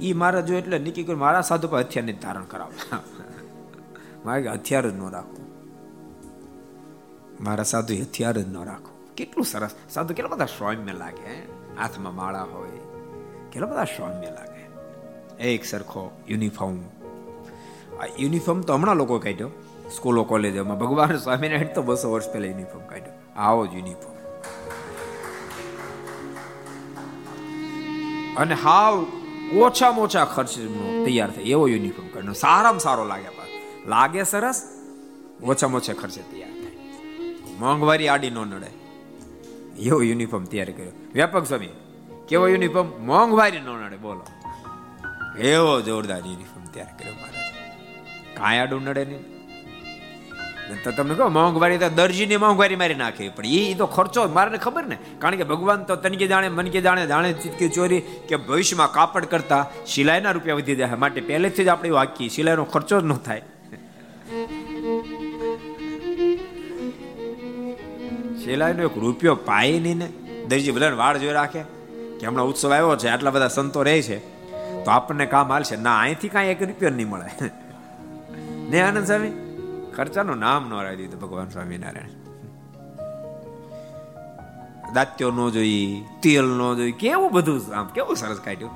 એ 0.00 0.12
મારા 0.12 0.40
જો 0.40 0.54
એટલે 0.54 0.78
નક્કી 0.78 1.02
કર્યું 1.02 1.20
મારા 1.20 1.40
સાધુ 1.40 1.68
પર 1.68 1.78
હથિયારને 1.78 2.12
ધારણ 2.12 2.44
કરાવતા. 2.44 2.98
મારે 4.24 4.48
હથિયાર 4.48 4.90
જ 4.90 4.94
ન 4.94 5.10
રાખવું 5.10 5.46
મારા 7.44 7.62
સાધુ 7.62 7.94
હથિયાર 7.94 8.38
જ 8.38 8.48
ન 8.48 8.64
રાખવું 8.64 9.14
કેટલું 9.14 9.46
સરસ. 9.46 9.70
સાધુ 9.90 10.14
કેટલા 10.14 10.28
બધા 10.28 10.44
સૌમ્ય 10.44 10.92
લાગે 10.92 11.59
હાથમાં 11.78 12.14
માળા 12.14 12.42
હોય. 12.42 12.70
કેટલા 13.52 13.66
બધા 13.66 13.84
સૌમ્ય 13.84 14.26
લાગે. 14.26 14.60
એક 15.42 15.64
સરખો 15.64 16.10
યુનિફોર્મ. 16.28 16.78
આ 18.02 18.06
યુનિફોર્મ 18.18 18.60
તો 18.60 18.74
હમણાં 18.74 18.96
લોકો 18.96 19.18
કાઢ્યો. 19.18 19.50
સ્કૂલો, 19.96 20.24
કોલેજોમાં. 20.24 20.78
ભગવાન 20.78 21.16
સ્વામિનારાયણ 21.16 21.74
તો 21.74 21.82
બસો 21.82 22.12
વર્ષ 22.12 22.32
પહેલા 22.32 22.46
યુનિફોર્મ 22.46 22.86
કાઢ્યો. 22.86 23.40
આવો 23.40 23.66
જ 23.66 23.74
યુનિફોર્મ. 23.74 24.10
અને 28.36 28.54
હાવ 28.54 29.06
ઓછામાં 29.58 30.04
ઓછા 30.04 30.24
ખર્ચ 30.24 30.56
તૈયાર 31.04 31.30
થાય. 31.30 31.44
એવો 31.44 31.68
યુનિફોર્મ 31.68 32.08
કાઢ્યો. 32.08 32.32
સારામાં 32.32 32.78
સારો 32.78 33.04
લાગે 33.04 33.40
લાગે 33.86 34.22
સરસ, 34.22 34.68
ઓછામાં 35.42 35.80
ઓછા 35.80 35.92
ખર્ચે 35.92 36.22
તૈયાર 36.22 36.50
થાય. 36.50 36.72
મોંઘવારી 37.58 38.08
આડી 38.08 38.30
નો 38.30 38.44
નડે. 38.44 38.79
એવો 39.80 40.02
યુનિફોર્મ 40.02 40.44
તૈયાર 40.44 40.70
કર્યો. 40.70 40.92
વ્યાપક 41.14 41.44
સ્વામી, 41.46 41.68
કેવો 42.28 42.48
યુનિફોર્મ 42.48 42.88
મોંઘવારી 43.06 43.60
નો 43.60 43.74
નડે 43.78 43.96
બોલો. 43.96 44.24
એવો 45.42 45.74
જોરદાર 45.80 46.22
યુનિફોર્મ 46.26 46.64
તૈયાર 46.74 46.90
કર્યો 46.98 47.14
મહારાજ. 47.14 48.38
કાંઈ 48.38 48.58
આડું 48.58 48.82
નડે 48.84 49.04
નહીં. 49.04 49.22
તો 50.84 50.90
તમને 50.90 51.14
કહો 51.14 51.28
મોંઘવારી 51.28 51.78
તો 51.78 51.88
દરજીને 51.88 52.36
મોંઘવારી 52.36 52.76
મારી 52.76 52.94
નાખે. 52.94 53.28
પણ 53.28 53.46
એ 53.46 53.74
તો 53.74 53.86
ખર્ચો 53.86 54.26
મારે 54.28 54.58
ખબર 54.58 54.84
ને? 54.86 54.96
કારણ 55.18 55.36
કે 55.36 55.44
ભગવાન 55.44 55.84
તો 55.84 55.96
તનકે 55.96 56.26
જાણે 56.26 56.48
મન 56.48 56.68
કે 56.68 56.80
જાણે 56.80 57.06
જાણે 57.06 57.32
ચીટકી 57.32 57.68
ચોરી 57.68 58.00
કે 58.28 58.36
ભવિષ્યમાં 58.36 58.92
કાપડ 58.92 59.24
કરતા 59.24 59.60
સિલાઈના 59.86 60.30
રૂપિયા 60.30 60.56
વધી 60.56 60.76
જાય. 60.76 60.94
માટે 60.94 61.20
પહેલેથી 61.20 61.64
જ 61.64 61.68
આપણે 61.68 61.90
વાંકીએ 61.90 62.28
સિલાઈનો 62.28 62.64
ખર્ચો 62.64 63.00
જ 63.00 63.04
ન 63.04 63.16
થાય. 63.16 63.42
સિલાઈનો 68.44 68.82
એક 68.82 68.98
રૂપિયો 68.98 69.34
પાય 69.34 69.80
નહીં 69.80 69.98
ને 69.98 70.06
દરજી 70.48 70.70
બધાને 70.70 70.96
વાળ 70.96 71.18
જોઈ 71.18 71.32
રાખે 71.32 71.62
કે 72.20 72.26
હમણાં 72.26 72.46
ઉત્સવ 72.46 72.72
આવ્યો 72.72 72.96
છે, 72.96 73.08
આટલા 73.08 73.30
બધા 73.30 73.48
સંતો 73.48 73.82
રહે 73.82 74.02
છે. 74.02 74.18
તો 74.84 74.90
આપણને 74.90 75.26
કામ 75.26 75.52
હાલશે. 75.52 75.76
ના, 75.76 76.00
અહીંથી 76.00 76.28
કાંઈ 76.28 76.46
એક 76.46 76.62
રૂપિયો 76.62 76.90
નહીં 76.90 77.08
મળે. 77.08 77.50
ને 78.68 78.80
આનંદ 78.80 79.06
સ્વામી, 79.06 79.32
ખર્ચાનું 79.96 80.36
નામ 80.36 80.68
ન 80.68 80.82
રાખી 80.82 80.96
દીધું 80.96 81.20
ભગવાન 81.20 81.48
સ્વામિનારાયણ. 81.48 82.08
દાત્યો 84.94 85.30
નો 85.30 85.50
જોઈ, 85.50 86.04
તેલ 86.22 86.44
નો 86.44 86.74
જોઈ, 86.74 86.92
કેવું 86.92 87.32
બધું 87.32 87.74
આમ 87.74 87.86
કેવું 87.86 88.16
સરસ 88.16 88.40
કાઢ્યું. 88.44 88.70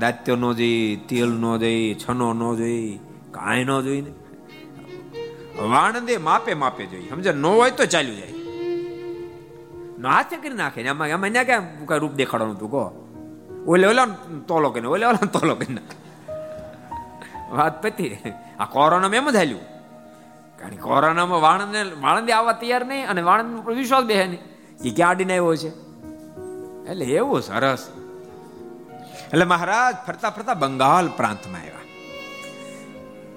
દાત્યો 0.00 0.36
નો 0.36 0.54
જોઈ, 0.54 1.00
તેલ 1.08 1.28
નો 1.28 1.58
જોઈ, 1.58 1.96
છનો 2.08 2.32
નો 2.32 2.56
જોઈ, 2.56 2.98
કાંઈ 3.30 3.64
નો 3.64 3.82
જોઈ 3.82 4.00
ને 4.00 4.10
વાણંદે 5.62 6.16
માપે 6.16 6.54
માપે 6.54 6.86
જોઈ. 6.86 7.08
સમજે 7.08 7.32
નો 7.32 7.52
હોય 7.52 7.70
તો 7.70 7.84
ચાલ્યું 7.84 8.16
જાય. 8.16 8.39
નો 10.00 10.08
હાથે 10.08 10.36
કરી 10.36 10.56
નાખે 10.56 10.80
એમાં 10.84 11.08
એમાં 11.08 11.32
ત્યાં 11.32 11.46
ક્યાં 11.46 11.88
કઈ 11.88 11.98
રૂપ 11.98 12.14
દેખાડવાનું 12.14 12.58
તું 12.58 12.70
કહો 12.70 12.84
ઓલે 13.66 13.86
ઓલા 13.86 14.06
તોલો 14.46 14.70
કરીને 14.70 14.88
ઓલે 14.88 15.04
ઓલા 15.06 15.28
તોલો 15.28 15.54
કરીને 15.56 15.82
વાત 17.50 17.76
પતી 17.82 18.12
આ 18.58 18.66
કોરોનામાં 18.66 19.20
એમ 19.22 19.30
જ 19.30 19.36
હાલ્યું 19.36 19.66
કારણ 20.58 20.76
કે 20.76 20.82
કોરોનામાં 20.82 21.42
વાણંદને 21.42 21.82
વાણંદે 22.00 22.32
આવવા 22.32 22.56
તૈયાર 22.60 22.84
નહીં 22.84 23.08
અને 23.08 23.22
વાણંદ 23.22 23.58
ઉપર 23.60 23.72
વિશ્વાસ 23.72 24.04
બેહે 24.04 24.24
નહીં 24.26 24.42
એ 24.80 24.90
ક્યાં 24.90 25.10
આડીને 25.10 25.34
આવ્યો 25.34 25.56
છે 25.56 25.70
એટલે 26.90 27.06
એવું 27.14 27.42
સરસ 27.42 27.84
એટલે 29.24 29.44
મહારાજ 29.44 29.94
ફરતા 30.06 30.30
ફરતા 30.30 30.54
બંગાળ 30.54 31.08
પ્રાંતમાં 31.16 31.62
આવ્યા 31.62 31.86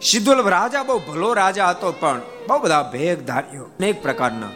સિદ્ધુલ 0.02 0.41
રાજા 0.49 0.84
બહુ 0.84 0.99
ભલો 1.08 1.30
રાજા 1.34 1.69
હતો 1.69 1.95
પણ 1.99 2.21
બહુ 2.47 2.58
બધા 2.58 2.84
ભેગ 2.91 3.17
ધાર્યો 3.26 3.67
અનેક 3.71 4.04
પ્રકારના 4.04 4.54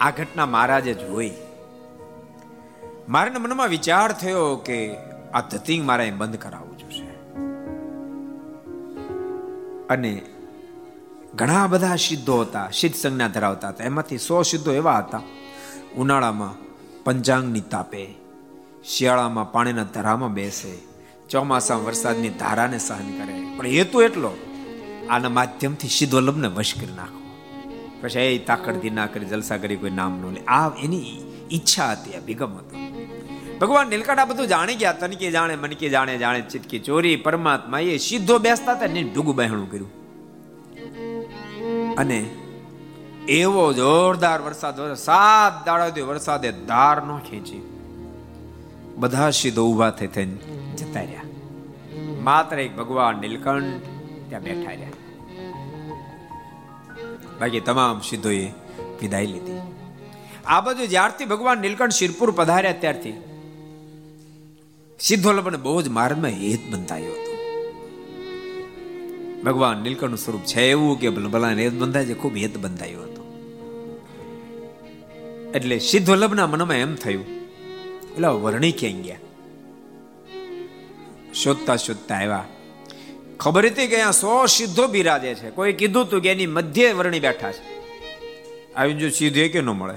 આ 0.00 0.10
ઘટના 0.10 0.46
મહારાજે 0.46 0.94
જોઈ. 0.94 1.30
મારા 3.08 3.38
મનમાં 3.38 3.68
વિચાર 3.68 4.12
થયો 4.12 4.56
કે 4.56 4.94
આ 5.34 5.40
ધતિંગ 5.40 5.86
મારે 5.86 6.10
બંધ 6.10 6.36
કરાવવું 6.36 6.78
જોશે. 6.78 7.06
અને 9.86 10.22
ઘણા 11.34 11.66
બધા 11.66 11.96
સિદ્ધો 11.96 12.40
હતા, 12.40 12.70
સિદ્ધ 12.70 12.94
સંજ્ઞા 12.94 13.28
ધરાવતા 13.28 13.68
હતા. 13.68 13.84
એમાંથી 13.84 14.18
સો 14.18 14.42
સિદ્ધો 14.42 14.72
એવા 14.72 14.98
હતા. 14.98 15.22
ઉનાળામાં 15.96 16.54
પંચાંગની 17.04 17.60
તાપે, 17.60 18.14
શિયાળામાં 18.84 19.52
પાણીના 19.52 19.82
ધરામાં 19.82 20.34
બેસે, 20.34 20.78
ચોમાસામાં 21.28 21.84
વરસાદની 21.84 22.28
ધારાને 22.28 22.78
સહન 22.78 23.18
કરે. 23.18 23.56
પણ 23.56 23.66
હેતુ 23.66 24.02
એટલો 24.02 24.30
આના 25.10 25.28
માધ્યમથી 25.28 25.88
સિદ્ધોલભને 25.88 26.48
વશ 26.48 26.74
કરી 26.74 26.94
નાખો. 26.96 27.22
પછી 28.02 28.20
એ 28.20 28.38
તાકડથી 28.38 28.90
ના 28.90 29.06
કરી 29.06 29.24
જલસા 29.24 29.56
કરી 29.56 29.76
કોઈ 29.76 29.90
નામ 29.90 30.20
ન 30.20 30.34
લે. 30.34 30.40
આ 30.40 30.68
એની 30.68 31.22
ઈચ્છા 31.52 31.92
હતી, 31.92 32.14
આ 32.14 32.20
ભીગમ 32.20 32.56
હતો. 32.56 32.76
ભગવાન 33.60 33.88
નીલકંઠ 33.88 34.28
બધું 34.28 34.46
જાણી 34.46 34.74
ગયા 34.74 34.92
તનકે 34.92 35.30
જાણે 35.30 35.56
મનકે 35.56 35.88
જાણે 35.88 36.18
જાણે 36.18 36.40
ચિટકી 36.40 36.78
ચોરી, 36.78 37.16
પરમાત્મા 37.16 37.78
એ 37.78 37.96
સીધો 37.96 38.38
બેસતા 38.38 38.72
હતા 38.72 38.86
ને 38.86 39.02
ડૂગું 39.02 39.36
બહેણું 39.36 39.70
કર્યું. 39.70 39.90
અને 41.94 42.30
એવો 43.28 43.72
જોરદાર 43.72 44.42
વરસાદ, 44.42 44.94
સાત 44.94 45.66
દાડા 45.66 46.04
વરસાદે 46.04 46.52
ધાર 46.52 47.02
નો 47.02 47.18
ખેંચી. 47.18 47.72
બધા 48.96 49.30
સીધો 49.30 49.66
ઊભા 49.66 49.90
થઈ 49.90 50.06
થઈને 50.06 50.34
જતા 50.76 51.00
રહ્યા. 51.00 51.22
માત્ર 52.22 52.58
એક 52.58 52.76
ભગવાન 52.76 53.16
નીલકંઠ 53.16 53.82
ત્યાં 54.28 54.42
બેઠા 54.42 54.70
રહ્યા. 54.70 54.88
બાકી 57.40 57.60
તમામ 57.60 58.00
સિદ્ધોએ 58.00 58.46
વિદાય 59.00 59.26
લીધી. 59.26 59.60
આ 60.46 60.60
બધું 60.60 60.88
જ્યારથી 60.88 61.24
ભગવાન 61.24 61.58
નીલકંઠ 61.58 61.90
શિરપુર 61.90 62.30
પધાર્યા 62.30 62.72
ત્યારથી 62.72 63.14
સિદ્ધોલભને 65.00 65.56
બહુ 65.56 65.82
જ 65.82 65.88
માર્ગમાં 65.88 66.30
હેત 66.30 66.62
બંધાયો 66.70 67.12
હતો. 67.12 67.32
ભગવાન 69.44 69.78
નીલકંઠ 69.78 70.18
સ્વરૂપ 70.18 70.44
છે 70.44 70.62
એવું 70.70 71.00
કે 71.00 71.10
ભલાને 71.10 71.62
હેત 71.64 71.72
બંધાય 71.72 72.04
છે, 72.04 72.14
ખૂબ 72.14 72.36
હેત 72.36 72.56
બંધાયો 72.58 73.02
હતો. 73.02 73.22
એટલે 75.54 75.78
સિદ્ધોલભના 75.78 76.46
મનમાં 76.46 76.76
એમ 76.76 76.94
થયું 76.94 77.26
એટલે 78.12 78.28
વર્ણી 78.42 78.72
ક્યાં 78.72 79.02
ગયા? 79.02 79.22
શોધતા 81.34 81.76
શોધતા 81.76 82.14
આવ્યા 82.14 82.44
ખબર 83.40 83.66
હતી 83.66 83.86
કે 83.86 83.94
અહીંયા 83.94 84.10
સો 84.10 84.46
સિદ્ધો 84.46 84.86
બિરાજે 84.86 85.34
છે. 85.34 85.50
કોઈ 85.50 85.72
કીધું 85.72 86.10
તું 86.10 86.20
કે 86.20 86.32
એની 86.32 86.46
મધ્ય 86.46 86.92
વર્ણી 86.92 87.20
બેઠા 87.20 87.52
છે. 87.52 87.76
આવી 88.74 88.94
જો 88.94 89.10
સીધું 89.10 89.42
એ 89.42 89.48
કે 89.48 89.60
ન 89.60 89.66
મળે? 89.66 89.94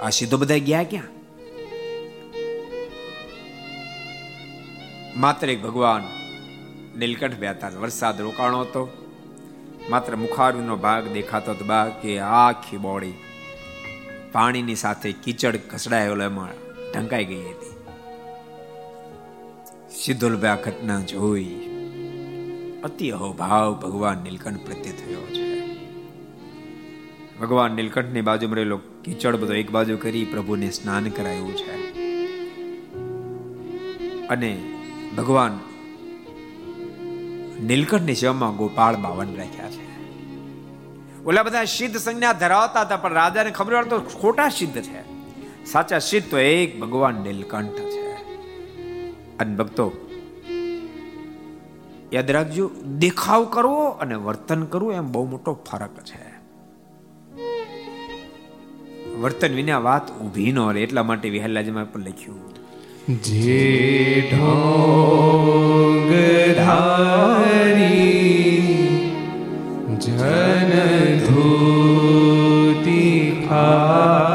આ 0.00 0.10
સીધો 0.10 0.36
બધા 0.36 0.58
ગયા 0.58 0.82
ક્યાં? 0.82 1.20
માત્ર 5.20 5.50
એક 5.50 5.62
ભગવાન 5.62 6.02
નીલકંઠ 6.98 7.34
બેતા 7.34 7.68
વરસાદ 7.68 8.20
રોકાણો 8.20 8.60
હતો. 8.60 9.06
માત્ર 9.90 10.16
મુખારવીનો 10.16 10.76
ભાગ 10.76 11.08
દેખાતો 11.08 11.50
હતો 11.50 11.64
બાકી 11.64 12.18
આખી 12.18 12.76
બોડી 12.76 13.12
પાણીની 14.32 14.74
સાથે 14.74 15.12
કીચડ 15.12 15.56
ઘસડાયેલો 15.56 16.24
એમાં 16.24 16.48
ઢંકાઈ 16.92 17.24
ગઈ 17.24 17.42
હતી. 17.42 17.76
સિદ્ધોલભાઈ 20.02 20.50
આ 20.50 20.56
ઘટના 20.56 21.00
જોઈ. 21.00 21.69
અતિ 22.84 23.10
અહોભાવ 23.10 23.74
ભગવાન 23.74 24.18
નીલકંઠ 24.18 24.60
પ્રત્યે 24.60 24.92
થયો 24.92 25.20
છે. 25.20 25.50
ભગવાન 27.38 27.72
નીલકંઠની 27.72 28.20
બાજુમાં 28.20 28.56
રહેલો 28.56 28.80
કીચડ 29.04 29.36
બધો 29.36 29.52
એક 29.52 29.70
બાજુ 29.70 29.96
કરી 29.96 30.24
પ્રભુને 30.24 30.70
સ્નાન 30.70 31.08
કરાયું 31.08 31.56
છે. 31.56 31.90
અને 34.26 34.62
ભગવાન 35.16 35.58
નીલકંઠની 37.66 38.14
સેવામાં 38.14 38.56
ગોપાળ 38.56 38.96
બાવન 38.96 39.36
રાખ્યા 39.36 39.70
છે. 39.70 39.90
ઓલા 41.24 41.42
બધા 41.42 41.64
સિદ્ધ 41.64 41.96
સંજ્ઞા 41.96 42.32
ધરાવતા 42.32 42.80
હતા, 42.80 42.96
પણ 42.96 43.12
રાજાને 43.12 43.50
ખબર 43.50 43.84
તો 43.84 43.98
ખોટા 43.98 44.48
સિદ્ધ 44.48 44.82
છે. 44.82 45.20
સાચા 45.64 45.98
સિદ્ધ 45.98 46.30
તો 46.30 46.38
એક 46.38 46.80
ભગવાન 46.80 47.14
નીલકંઠ 47.14 47.70
છે. 47.70 48.10
અને 49.38 49.56
ભક્તો 49.56 50.06
યાદ 52.12 52.30
રાખજો, 52.30 52.70
દેખાવ 52.98 53.44
કરવો 53.44 53.88
અને 53.88 54.14
વર્તન 54.14 54.62
કરવું 54.64 54.92
એમ 54.94 55.12
બહુ 55.12 55.24
મોટો 55.26 55.52
ફરક 55.70 55.96
છે. 56.04 56.22
વર્તન 59.20 59.52
વિના 59.54 59.78
વાત 59.78 60.06
ઊભી 60.20 60.52
ન 60.52 60.58
રહે, 60.70 60.80
એટલા 60.82 61.02
માટે 61.02 61.28
વિહલાજીમાં 61.28 61.92
પણ 61.92 62.00
લખ્યું. 62.00 62.50
જે 63.22 64.30
ઢોંગ 64.32 66.10
ધારી 66.56 67.90
જન 70.00 70.72
ધૂતિ 71.26 73.02
ખાશે 73.48 74.29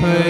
સુધી 0.00 0.29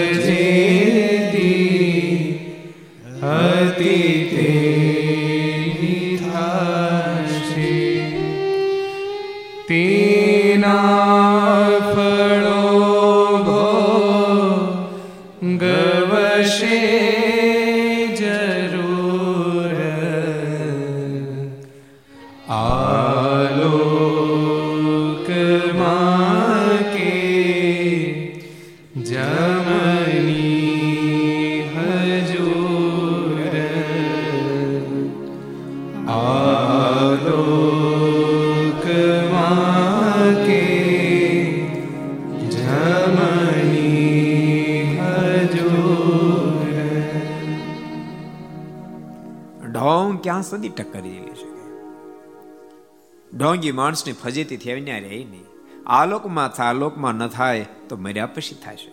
ઢોંગી 53.61 53.71
માણસની 53.71 54.13
ફજેતી 54.13 54.57
થઈને 54.57 54.99
રહી 54.99 55.23
નહીં. 55.23 55.45
આ 55.87 56.05
લોકમાં 56.05 56.49
થાય 56.49 56.73
લોકમાં 56.73 57.13
ન 57.13 57.27
થાય 57.27 57.65
તો 57.89 57.97
મર્યા 57.97 58.25
પછી 58.25 58.55
થશે. 58.55 58.91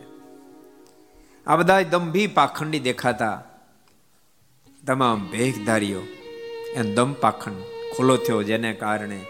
આ 1.47 1.57
બધા 1.57 1.83
દંભી 1.83 2.27
પાખંડી 2.27 2.79
દેખાતા. 2.79 3.45
તમામ 4.87 5.29
ભેખધારીઓ 5.31 6.01
એનો 6.75 6.95
દમ 6.95 7.13
પાખંડ 7.13 7.57
ખુલ્લો 7.97 8.17
થયો 8.17 8.43
જેને 8.43 8.73
કારણે 8.73 9.21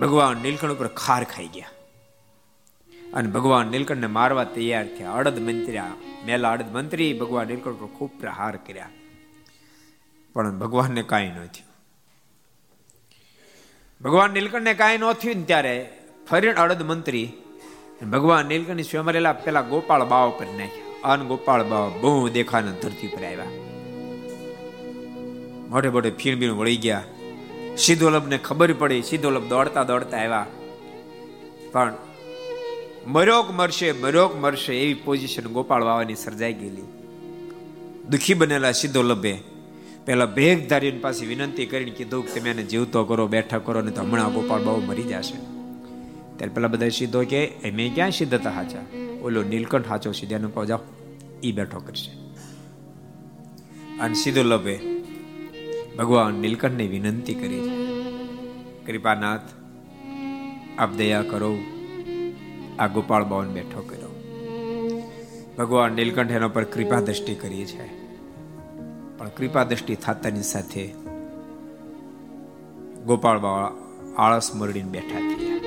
ભગવાન 0.00 0.36
નીલકંઠ 0.36 0.70
ઉપર 0.70 0.88
ખાર 0.88 1.24
ખાઈ 1.24 1.46
ગયા. 1.46 1.68
અને 3.14 3.30
ભગવાન 3.30 3.66
નીલકંઠને 3.66 4.06
મારવા 4.06 4.44
તૈયાર 4.44 4.86
થયા. 4.86 5.12
અડદ 5.12 5.38
મંત્રી 5.38 5.78
મેલા 6.26 6.52
અડદ 6.52 6.76
મંત્રી 6.76 7.18
ભગવાન 7.18 7.46
નીલકંઠ 7.46 7.74
પર 7.74 7.86
ખૂબ 7.86 8.20
પ્રહાર 8.20 8.56
કર્યા. 8.56 8.88
પણ 10.32 10.58
ભગવાનને 10.58 11.02
કાંઈ 11.02 11.28
ન 11.28 11.46
થયું. 11.46 11.71
ભગવાન 14.04 14.30
નીલકંઠને 14.30 14.74
કાંઈ 14.74 14.98
ન 14.98 15.12
થયું 15.12 15.36
ને 15.36 15.42
ત્યારે 15.42 15.92
ફરી 16.30 16.48
અડદ 16.48 16.82
મંત્રી 16.82 17.32
ભગવાન 18.12 18.46
નીલકંઠની 18.46 18.82
સ્વયંરેલા 18.82 19.32
પેલા 19.32 19.60
ગોપાળ 19.60 20.04
બાવ 20.04 20.30
પર 20.38 20.46
નાખ્યા. 20.46 21.12
અન 21.12 21.22
ગોપાળ 21.22 21.64
બાવ 21.64 21.92
બહુ 22.00 22.28
દેખાને 22.28 22.72
ધરતી 22.72 23.06
પર 23.06 23.24
આવ્યા. 23.24 23.44
મોટે 25.68 25.88
મોટે 25.88 26.10
ફીણ 26.10 26.36
બીણ 26.36 26.52
વળી 26.52 26.76
ગયા. 26.76 27.04
સિદ્ધોલભને 27.78 28.38
ખબર 28.38 28.72
પડી, 28.72 29.02
સિદ્ધોલભ 29.02 29.48
દોડતા 29.48 29.82
દોડતા 29.82 30.16
આવ્યા. 30.16 30.46
પણ 31.72 31.94
મરોક 33.06 33.50
મરશે 33.50 33.92
મરોક 33.92 34.36
મરશે 34.36 34.80
એવી 34.80 34.94
પોઝિશન 34.94 35.42
ગોપાળ 35.42 35.84
બાવાની 35.84 36.14
સર્જાઈ 36.14 36.52
ગયેલી. 36.52 36.82
દુખી 38.08 38.34
બનેલા 38.34 38.72
સિદ્ધોલભે 38.72 39.51
પેલા 40.04 40.26
ભેગધારી 40.26 40.90
પાસે 40.90 41.26
વિનંતી 41.26 41.66
કરીને 41.66 41.90
કીધું 41.90 42.26
કે 42.26 42.40
તમે 42.40 42.50
એને 42.50 42.62
જીવતો 42.62 43.04
કરો, 43.04 43.26
બેઠા 43.26 43.58
કરો 43.58 43.80
ને 43.80 43.90
તો 43.90 44.02
હમણાં 44.02 44.32
ગોપાળ 44.32 44.62
બાબુ 44.62 44.80
મરી 44.80 45.02
જશે. 45.02 45.36
ત્યારે 46.36 46.54
પેલા 46.54 46.68
બધા 46.68 46.88
સીધો 46.88 47.24
કે 47.24 47.44
એમે 47.44 47.92
ક્યાં 47.94 48.10
સિદ્ધ 48.10 48.34
હતા 48.34 48.50
હાચા? 48.50 48.78
ઓલો 49.22 49.42
નીલકંઠ 49.42 49.88
હાચો 49.88 50.12
સીધાને 50.12 50.48
કહો, 50.54 50.64
જાઓ. 50.64 50.78
ઈ 51.44 51.52
બેઠો 51.52 51.78
કરશે. 51.78 52.10
અને 53.98 54.14
સીધો 54.14 54.42
લભે 54.42 54.80
ભગવાન 55.98 56.34
નીલકંઠને 56.34 56.86
વિનંતી 56.86 57.34
કરી 57.34 57.70
કૃપાનાથ, 58.86 59.40
આપ 60.78 60.94
દયા 60.94 61.22
કરો. 61.22 61.58
આ 62.78 62.86
ગોપાળ 62.86 63.24
બાવન 63.24 63.48
બેઠો 63.48 63.80
કર્યો. 63.80 64.08
ભગવાન 65.58 65.92
નીલકંઠ 65.92 66.30
એના 66.30 66.48
પર 66.48 66.64
કૃપા 66.64 67.00
દ્રષ્ટિ 67.00 67.34
કરી 67.34 67.64
છે. 67.64 68.01
પણ 69.22 69.28
કૃપા 69.28 69.62
દ્રષ્ટિ 69.64 69.94
થતાની 69.94 70.42
સાથે 70.42 70.84
ગોપાળ 73.06 73.38
બાવા 73.38 73.70
આળસ 74.18 74.54
મરડીને 74.54 74.90
બેઠા 74.90 75.20
થયા. 75.28 75.58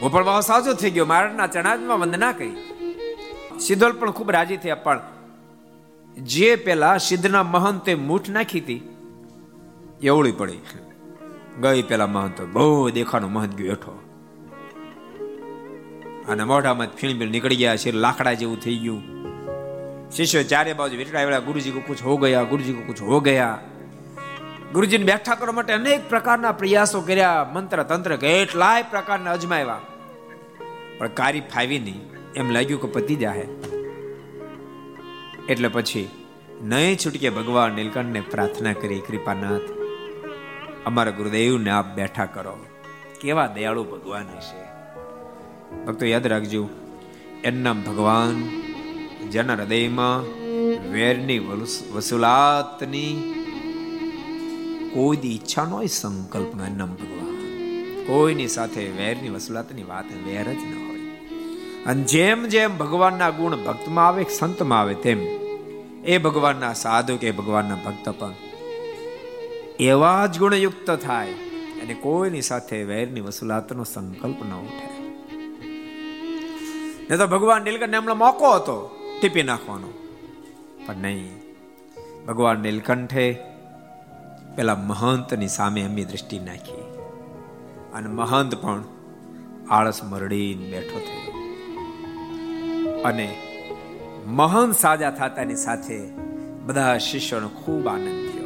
ગોપાળ 0.00 0.24
બાવા 0.24 0.40
સાજો 0.40 0.72
થઈ 0.74 0.90
ગયો 0.90 1.06
મારના 1.06 1.46
ચણાજમાં 1.46 2.00
વંદના 2.00 2.32
કરી. 2.32 2.56
સિદ્ધોલ 3.60 3.92
પણ 3.92 4.10
ખૂબ 4.10 4.30
રાજી 4.30 4.56
થયા, 4.56 4.74
પણ 4.74 5.00
જે 6.16 6.56
પેલા 6.56 6.96
સિદ્ધના 6.96 7.42
મહંતે 7.42 7.94
મૂઠ 7.94 8.28
નાખી 8.28 8.60
હતી 8.60 8.80
એવડી 10.02 10.32
પડી. 10.32 10.60
ગઈ 11.62 11.82
પેલા 11.82 12.06
મહંત 12.06 12.38
બહુ 12.52 12.90
દેખાનો 12.90 13.28
મહંત 13.28 13.52
ગયો 13.54 13.72
એઠો. 13.72 13.94
અને 16.28 16.44
મોઢામાં 16.44 16.98
ફીણ 16.98 17.30
નીકળી 17.30 17.56
ગયા 17.56 17.76
છે, 17.76 17.90
લાકડા 17.92 18.32
જેવું 18.32 18.60
થઈ 18.60 18.78
ગયું. 18.78 19.19
શિષ્યો 20.16 20.42
ચારે 20.42 20.72
બાજુ 20.72 20.96
વેટડા 20.96 21.38
ગુરુજી 21.38 21.70
કો 21.70 21.80
કુછ 21.80 21.96
હો 22.04 22.16
ગયા, 22.16 22.42
ગુરુજી 22.42 22.72
કો 22.72 22.92
કુછ 22.92 23.02
હો 23.02 23.20
ગયા. 23.20 23.60
ગુરુજીને 24.72 25.04
બેઠા 25.04 25.34
કરવા 25.34 25.52
માટે 25.52 25.72
અનેક 25.72 26.08
પ્રકારના 26.08 26.52
પ્રયાસો 26.52 27.00
કર્યા, 27.00 27.50
મંત્ર 27.52 27.82
તંત્ર 27.82 28.16
કેટલાય 28.16 28.82
પ્રકારના 28.82 29.30
અજમાવ્યા. 29.30 29.80
પણ 30.98 31.08
કારી 31.08 31.40
ફાવી 31.40 31.78
નહીં. 31.78 32.10
એમ 32.36 32.50
લાગ્યું 32.50 32.80
કે 32.80 32.88
પતિ 32.88 33.16
જાહે. 33.16 33.46
એટલે 35.48 35.68
પછી 35.68 36.08
નહીં 36.62 36.96
છૂટકે 36.96 37.30
ભગવાન 37.30 37.72
નીલકંઠને 37.72 38.20
પ્રાર્થના 38.20 38.72
કરી, 38.72 38.98
કૃપાનાથ, 38.98 39.60
અમારા 40.86 41.10
ગુરુદેવને 41.10 41.70
આપ 41.70 41.94
બેઠા 41.94 42.26
કરો. 42.26 42.66
કેવા 43.20 43.46
દયાળુ 43.46 43.84
ભગવાન 43.84 44.26
હશે. 44.36 44.70
ભક્તો 45.84 46.06
યાદ 46.06 46.26
રાખજો 46.26 46.68
એમના 47.44 47.72
ભગવાન 47.72 48.60
જેના 49.30 49.52
હૃદયમાં 49.52 50.22
વેરની 50.92 51.38
વસુલાતની 51.92 53.34
કોઈ 54.94 55.16
ઈચ્છા 55.16 55.64
ન 55.64 55.68
હોય 55.68 55.86
સંકલ્પ 55.86 56.54
નો 56.54 56.64
એમ 56.64 56.74
ભગવાન. 56.74 57.36
કોઈની 58.06 58.48
સાથે 58.48 58.88
વેરની 58.88 59.28
વસુલાતની 59.28 59.82
વાત 59.82 60.04
વેર 60.04 60.52
જ 60.52 60.56
ન 60.56 60.88
હોય. 60.88 61.00
અને 61.84 62.02
જેમ 62.02 62.44
જેમ 62.44 62.78
ભગવાનના 62.78 63.30
ગુણ 63.30 63.56
ભક્તમાં 63.56 64.08
આવે 64.08 64.26
સંતમાં 64.38 64.80
આવે, 64.80 64.94
તેમ 64.94 65.20
એ 66.04 66.18
ભગવાનના 66.18 66.72
સાધુ 66.72 67.16
કે 67.16 67.30
ભગવાનના 67.30 67.74
ભક્ત 67.74 68.08
પણ 68.08 68.34
એવા 69.80 70.26
જ 70.26 70.38
ગુણયુક્ત 70.38 70.90
થાય 70.90 71.32
અને 71.82 71.94
કોઈની 71.94 72.42
સાથે 72.42 72.82
વેરની 72.82 73.20
વસુલાતનો 73.20 73.84
સંકલ્પ 73.84 74.36
ન 74.44 74.52
ઉઠે. 74.52 75.00
ને 77.10 77.16
તો 77.16 77.26
ભગવાન 77.26 77.62
નીલકંઠ 77.62 77.94
એમનો 77.94 78.14
મોકો 78.14 78.50
હતો. 78.50 78.96
ટીપી 79.20 79.42
નાખવાનો. 79.42 79.88
પણ 80.86 80.96
નહીં. 80.96 81.40
ભગવાન 82.26 82.60
નીલકંઠે 82.60 83.36
પેલા 84.56 84.74
મહંતની 84.74 85.48
સામે 85.48 85.80
એમની 85.80 86.04
દ્રષ્ટિ 86.04 86.38
નાખી. 86.38 86.80
અને 87.94 88.08
મહંત 88.08 88.54
પણ 88.54 88.84
આળસ 89.70 90.04
મરડીને 90.04 90.70
બેઠો 90.70 90.98
થયો. 90.98 91.40
અને 93.02 93.36
મહંત 94.26 94.74
સાજા 94.74 95.10
થતાની 95.10 95.56
સાથે 95.56 96.00
બધા 96.66 96.98
શિષ્યોનો 96.98 97.48
ખૂબ 97.48 97.88
આનંદ 97.88 98.30
થયો. 98.30 98.44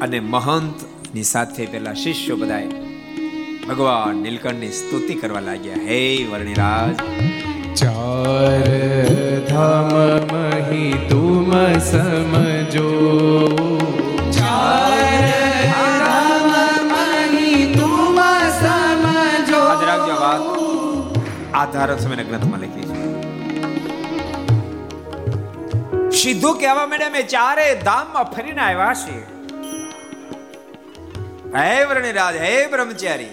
અને 0.00 0.20
મહંતની 0.20 1.22
સાથે 1.22 1.66
પેલા 1.66 1.94
શિષ્યો 1.94 2.36
બધાએ 2.36 2.68
ભગવાન 3.68 4.16
નીલકંઠની 4.16 4.70
સ્તુતિ 4.70 5.14
કરવા 5.14 5.40
લાગ્યા. 5.40 5.74
હે 5.74 6.28
વર્ણિરાજ. 6.32 7.00
ચાર 8.14 8.68
ધામ 9.48 9.92
મહી 10.30 10.90
તુમ 11.08 11.50
સમજો 11.84 12.90
ચાર 14.36 15.26
ધામ 16.02 16.92
મહી 16.92 17.62
તુમ 17.72 18.18
સમજો 18.58 19.60
યાદ 19.60 19.82
રાખજો 19.84 20.16
વાત 20.20 20.42
આધાર 21.54 21.90
સમયના 21.98 22.26
ગ્રંથમાં 22.28 22.60
લખી 22.62 22.86
છે 22.88 22.98
સીધું 26.16 26.54
કહેવા 26.58 26.86
માંડે 26.86 27.06
અમે 27.06 27.22
ચારે 27.28 27.66
ધામમાં 27.82 28.28
ફરીને 28.34 28.62
આવ્યા 28.64 28.96
છીએ 29.00 29.24
હે 31.56 31.72
વર્ણિરાજ 31.86 32.36
હે 32.40 32.52
બ્રહ્મચારી 32.70 33.32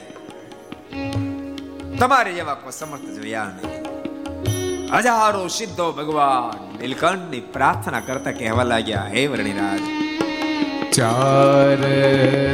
તમારે 1.99 2.31
જેવા 2.33 2.57
કોઈ 2.57 2.75
સમર્થ 2.75 3.07
જોયા 3.15 3.51
નહીં 3.51 3.70
હજારો 4.93 5.43
સિદ્ધો 5.49 5.85
ભગવાન 5.91 6.63
નીલકંઠની 6.73 7.43
પ્રાર્થના 7.53 8.01
કરતા 8.01 8.33
કહેવા 8.33 8.65
લાગ્યા 8.65 9.05
હે 9.05 9.21
વર્ણિરાજ 9.27 9.85
ચાર 10.91 11.85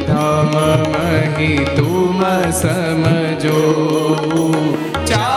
ધામ 0.05 0.53
મહી 0.91 1.57
તુમ 1.71 2.21
સમજો 2.59 3.63
ચાર 5.05 5.36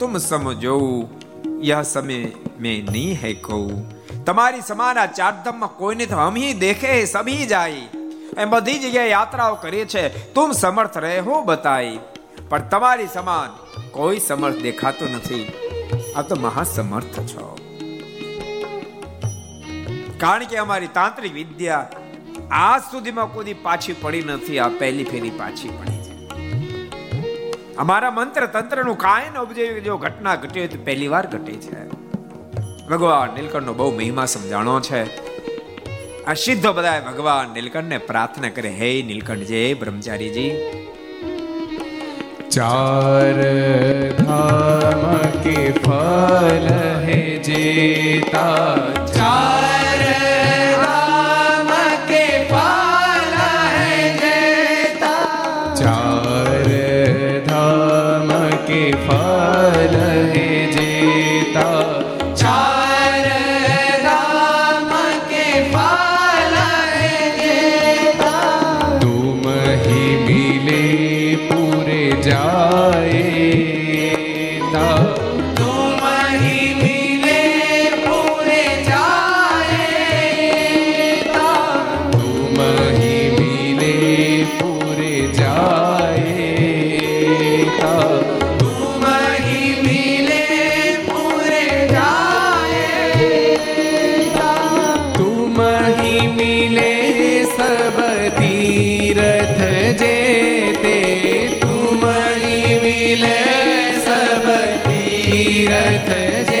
ધમ્મે 0.00 0.18
તુમ 0.18 0.18
સમજો 0.18 0.76
યહ 1.60 1.82
સમય 1.84 2.30
મેં 2.58 2.86
નહીં 2.86 3.16
હે 3.16 3.32
કહું 3.34 3.72
તમારી 4.24 4.62
સમાન 4.62 4.96
આ 4.96 5.06
ચાર 5.12 5.32
ધામમાં 5.44 5.74
કોઈને 5.76 6.06
તો 6.06 6.16
હમ 6.16 6.36
હી 6.36 6.54
દેખે 6.54 6.92
સભી 7.06 7.46
જાય 7.46 7.84
એમ 8.36 8.50
બધી 8.50 8.78
જગ્યાએ 8.78 9.10
યાત્રાઓ 9.10 9.56
કરીએ 9.56 9.86
છે 9.86 10.04
તુમ 10.34 10.54
સમર્થ 10.54 10.96
રહે 10.96 11.14
હો 11.20 11.40
બતાઈ 11.42 11.94
પણ 12.48 12.68
તમારી 12.68 13.08
સમાન 13.08 13.50
કોઈ 13.90 14.20
સમર્થ 14.20 14.62
દેખાતો 14.62 15.04
નથી 15.08 15.46
આ 16.16 16.22
તો 16.22 16.36
મહાસમર્થ 16.36 17.22
છો 17.26 17.48
કારણ 20.18 20.46
કે 20.46 20.56
અમારી 20.58 20.92
તાંત્રિક 20.92 21.34
વિદ્યા 21.34 21.84
આજ 22.60 22.82
સુધીમાં 22.90 23.28
કોઈ 23.28 23.58
પાછી 23.62 24.00
પડી 24.02 24.28
નથી 24.28 24.60
આ 24.60 24.70
પહેલી 24.78 25.04
ફેરી 25.04 25.34
પાછી 25.36 25.70
પડી 25.70 25.98
છે 25.98 25.99
અમારા 27.80 28.10
મંત્ર 28.10 28.46
તંત્રનું 28.46 28.98
કાંઈ 28.98 29.30
ન 29.34 29.38
ઉપજે 29.38 29.80
જો 29.80 29.96
ઘટના 29.96 30.36
ઘટી 30.36 30.66
તો 30.68 30.78
પહેલી 30.84 31.08
વાર 31.08 31.26
ઘટી 31.26 31.52
છે. 31.52 31.88
ભગવાન 32.88 33.34
નીલકંઠનો 33.34 33.72
બહુ 33.72 33.96
મહિમા 33.96 34.26
સમજાણો 34.26 34.80
છે. 34.80 35.00
આ 36.24 36.34
સિદ્ધો 36.34 36.72
બધા 36.72 37.00
ભગવાન 37.00 37.54
નીલકંઠને 37.54 37.98
પ્રાર્થના 37.98 38.48
કરે 38.48 38.68
હે 38.68 39.02
નીલકંઠ 39.02 39.38
જે 39.38 39.74
બ્રહ્મચારીજી. 39.74 40.50
ચાર 42.50 43.38
ધામ 44.18 45.16
કે 45.42 45.72
ફલ 45.72 46.68
હે 47.04 47.38
જેતા 47.38 48.76
ચાર 49.06 49.79
मिले 96.59 96.93
सब 97.45 97.97
तीरथ 98.37 99.59
जेते 99.99 100.97
तुम 101.61 102.05
ही 102.41 102.79
मिले 102.83 103.37
सब 104.07 104.47
तीरथ 104.87 106.09
जेते 106.49 106.58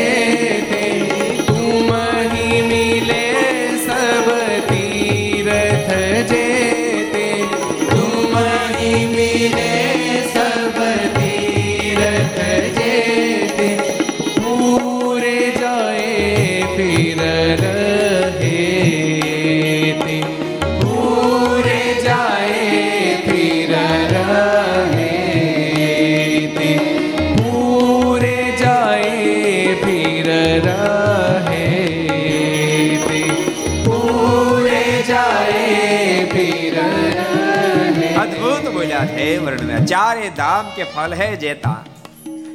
ધામ 40.60 40.72
કે 40.76 40.84
ફલ 40.84 41.14
હે 41.14 41.36
જેતા? 41.36 41.84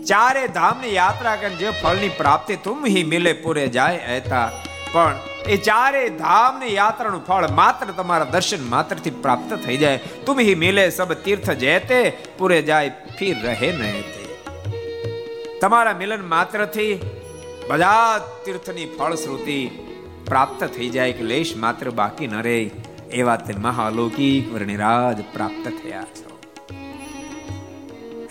ચારે 0.08 0.47
ધામની 0.47 0.95
યાત્રા 0.95 1.36
કરીને 1.36 1.56
જે 1.56 1.70
ફળની 1.70 2.10
પ્રાપ્તિ 2.10 2.56
તુમ 2.56 2.86
હી 2.86 3.03
મિલે 3.03 3.34
પૂરે 3.34 3.68
જાય 3.68 3.95
એતા. 3.95 4.51
પણ 4.91 5.16
એ 5.47 5.58
ચારે 5.58 6.10
ધામની 6.10 6.76
યાત્રાનું 6.76 7.26
ફળ 7.26 7.51
માત્ર 7.51 7.86
તમારા 7.86 8.24
દર્શન 8.24 8.70
માત્રથી 8.70 9.10
પ્રાપ્ત 9.10 9.53
થઈ 9.53 9.78
જાય. 9.78 9.99
તુમ 10.26 10.39
હી 10.39 10.56
મિલે 10.56 10.89
સબ 10.89 11.14
તીર્થ 11.14 11.51
જેતે, 11.51 12.18
પૂરે 12.38 12.62
જાય 12.62 12.89
ફિર 12.89 13.38
રહે 13.43 13.72
ન 13.72 14.01
તમારા 15.62 15.93
મિલન 15.93 16.28
માત્રથી 16.28 16.99
બધા 17.70 18.18
તીર્થની 18.45 18.86
ફળશ્રુતિ 18.86 19.70
પ્રાપ્ત 20.26 20.64
થઈ 20.64 20.89
જાય. 20.89 21.12
કે 21.12 21.24
લેશ 21.24 21.56
માત્ર 21.56 21.89
બાકી 21.89 22.28
ન 22.28 22.41
રહે. 22.41 22.72
એવા 23.12 23.36
તે 23.36 23.53
મહાલૌકિક 23.53 24.53
વર્ણિરાજ 24.53 25.24
પ્રાપ્ત 25.34 25.68
થયા 25.84 26.01
છો. 26.01 26.35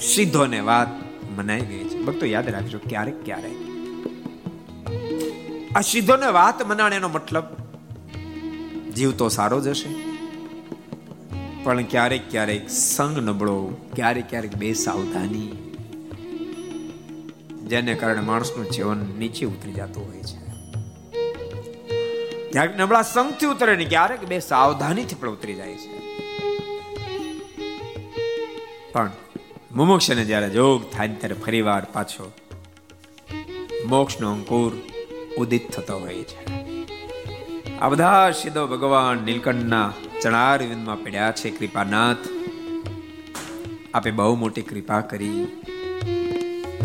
સીધો 0.05 0.47
ને 0.47 0.61
વાત 0.61 0.89
મનાઈ 1.37 1.61
ગઈ 1.61 1.85
છે. 1.85 2.03
ભક્તો, 2.03 2.27
યાદ 2.27 2.49
રાખજો, 2.49 2.79
ક્યારેક 2.79 3.25
ક્યારેક. 3.25 3.59
આ 5.77 5.81
સીધો 5.81 6.17
ને 6.17 6.27
વાત 6.27 6.67
મનાણે 6.67 6.97
એનો 6.97 7.09
મતલબ 7.09 7.45
જીવ 8.97 9.13
તો 9.13 9.29
સારો 9.29 9.61
જ 9.61 9.69
હશે. 9.69 10.15
પણ 11.65 11.83
ક્યારેક 11.83 12.31
ક્યારેક 12.31 12.71
સંગ 12.71 13.19
નબળો, 13.19 13.77
ક્યારેક 13.95 14.29
ક્યારેક 14.29 14.57
બે 14.57 14.73
સાવધાની, 14.73 15.73
જેને 17.67 17.95
કારણે 17.95 18.21
માણસનું 18.21 18.71
જીવન 18.71 18.97
નીચે 19.19 19.47
ઉતરી 19.47 19.73
જતું 19.73 20.07
હોય 20.07 20.23
છે. 20.23 20.45
ક્યારેક 22.51 22.81
નબળા 22.81 23.03
સંગથી 23.03 23.47
ઉતરે 23.47 23.77
ને 23.77 23.85
ક્યારેક 23.85 24.25
બે 24.25 24.41
સાવધાનીથી 24.41 25.15
પણ 25.15 25.29
ઉતરી 25.29 25.55
જાય 25.55 25.75
છે. 25.75 26.05
પણ 28.93 29.11
મુમુક્ષને 29.77 30.25
જ્યારે 30.25 30.51
જોગ 30.51 30.91
થાય 30.91 31.09
ત્યારે 31.09 31.35
ફરીવાર 31.35 31.87
પાછો 31.93 32.33
મોક્ષનો 33.87 34.33
અંકુર 34.33 34.73
ઉદિત 35.39 35.71
થતો 35.71 35.99
હોય 35.99 36.15
છે. 36.15 36.55
આ 37.79 37.89
બધા 37.89 38.31
સીધો 38.31 38.67
ભગવાન 38.67 39.19
નીલકંઠના 39.25 39.93
ચણાર 40.23 40.63
વિંદમાં 40.63 41.03
પડ્યા 41.03 41.33
છે. 41.33 41.51
કૃપાનાથ, 41.51 42.17
આપે 43.95 44.11
બહુ 44.11 44.37
મોટી 44.37 44.63
કૃપા 44.63 45.01
કરી. 45.01 45.63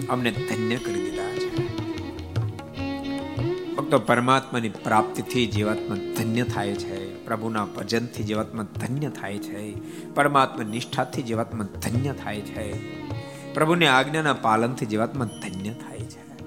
અમને 0.09 0.31
ધન્ય 0.31 0.77
કરી 0.77 1.01
દીધા 1.01 1.31
છે. 1.31 1.67
ફક્ત 3.75 3.95
પરમાત્માની 3.95 4.69
પ્રાપ્તિથી 4.69 5.45
જીવાત્મા 5.45 5.95
ધન્ય 5.95 6.43
થાય 6.43 6.73
છે. 6.73 7.08
પ્રભુના 7.29 7.65
ભજનથી 7.65 8.23
જીવાત્મા 8.23 8.63
ધન્ય 8.63 9.09
થાય 9.09 9.37
છે. 9.37 9.73
પરમાત્મા 10.13 10.63
નિષ્ઠાથી 10.63 11.21
જીવાત્મા 11.21 11.63
ધન્ય 11.63 12.13
થાય 12.13 12.41
છે. 12.41 12.95
પ્રભુની 13.53 13.85
આજ્ઞાના 13.85 14.33
પાલનથી 14.33 14.85
જીવાત્મા 14.85 15.25
ધન્ય 15.25 15.73
થાય 15.73 15.99
છે. 15.99 16.37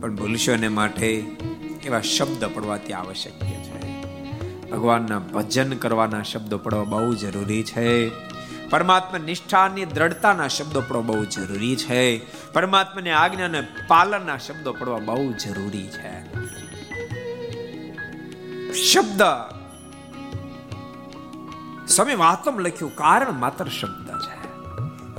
પણ 0.00 0.16
ભૂલશોને 0.16 0.68
માટે 0.68 1.24
એવા 1.84 2.00
શબ્દ 2.00 2.44
પડવાથી 2.44 2.92
આવશ્યક 2.92 3.34
છે. 3.42 4.02
ભગવાનના 4.70 5.18
ભજન 5.18 5.72
કરવાના 5.72 6.22
શબ્દો 6.22 6.58
પડવા 6.58 6.84
બહુ 6.84 7.14
જરૂરી 7.14 7.62
છે. 7.62 8.08
પરમાત્મા 8.68 9.18
નિષ્ઠાની 9.18 9.84
દ્રઢતાના 9.84 10.48
શબ્દો 10.48 10.80
પડવા 10.80 11.02
બહુ 11.02 11.24
જરૂરી 11.24 11.76
છે. 11.76 12.20
પરમાત્માની 12.52 13.10
આજ્ઞાને 13.10 13.60
પાલનના 13.88 14.38
શબ્દો 14.38 14.72
પડવા 14.72 14.98
બહુ 14.98 15.32
જરૂરી 15.32 15.86
છે. 15.86 16.40
શબ્દ. 18.72 19.22
સ્વામી 21.88 22.14
વાતમ 22.14 22.58
લખ્યું 22.58 22.96
કારણ 22.96 23.32
માત્ર 23.32 23.64
શબ્દ 23.64 24.10
છે. 24.10 24.40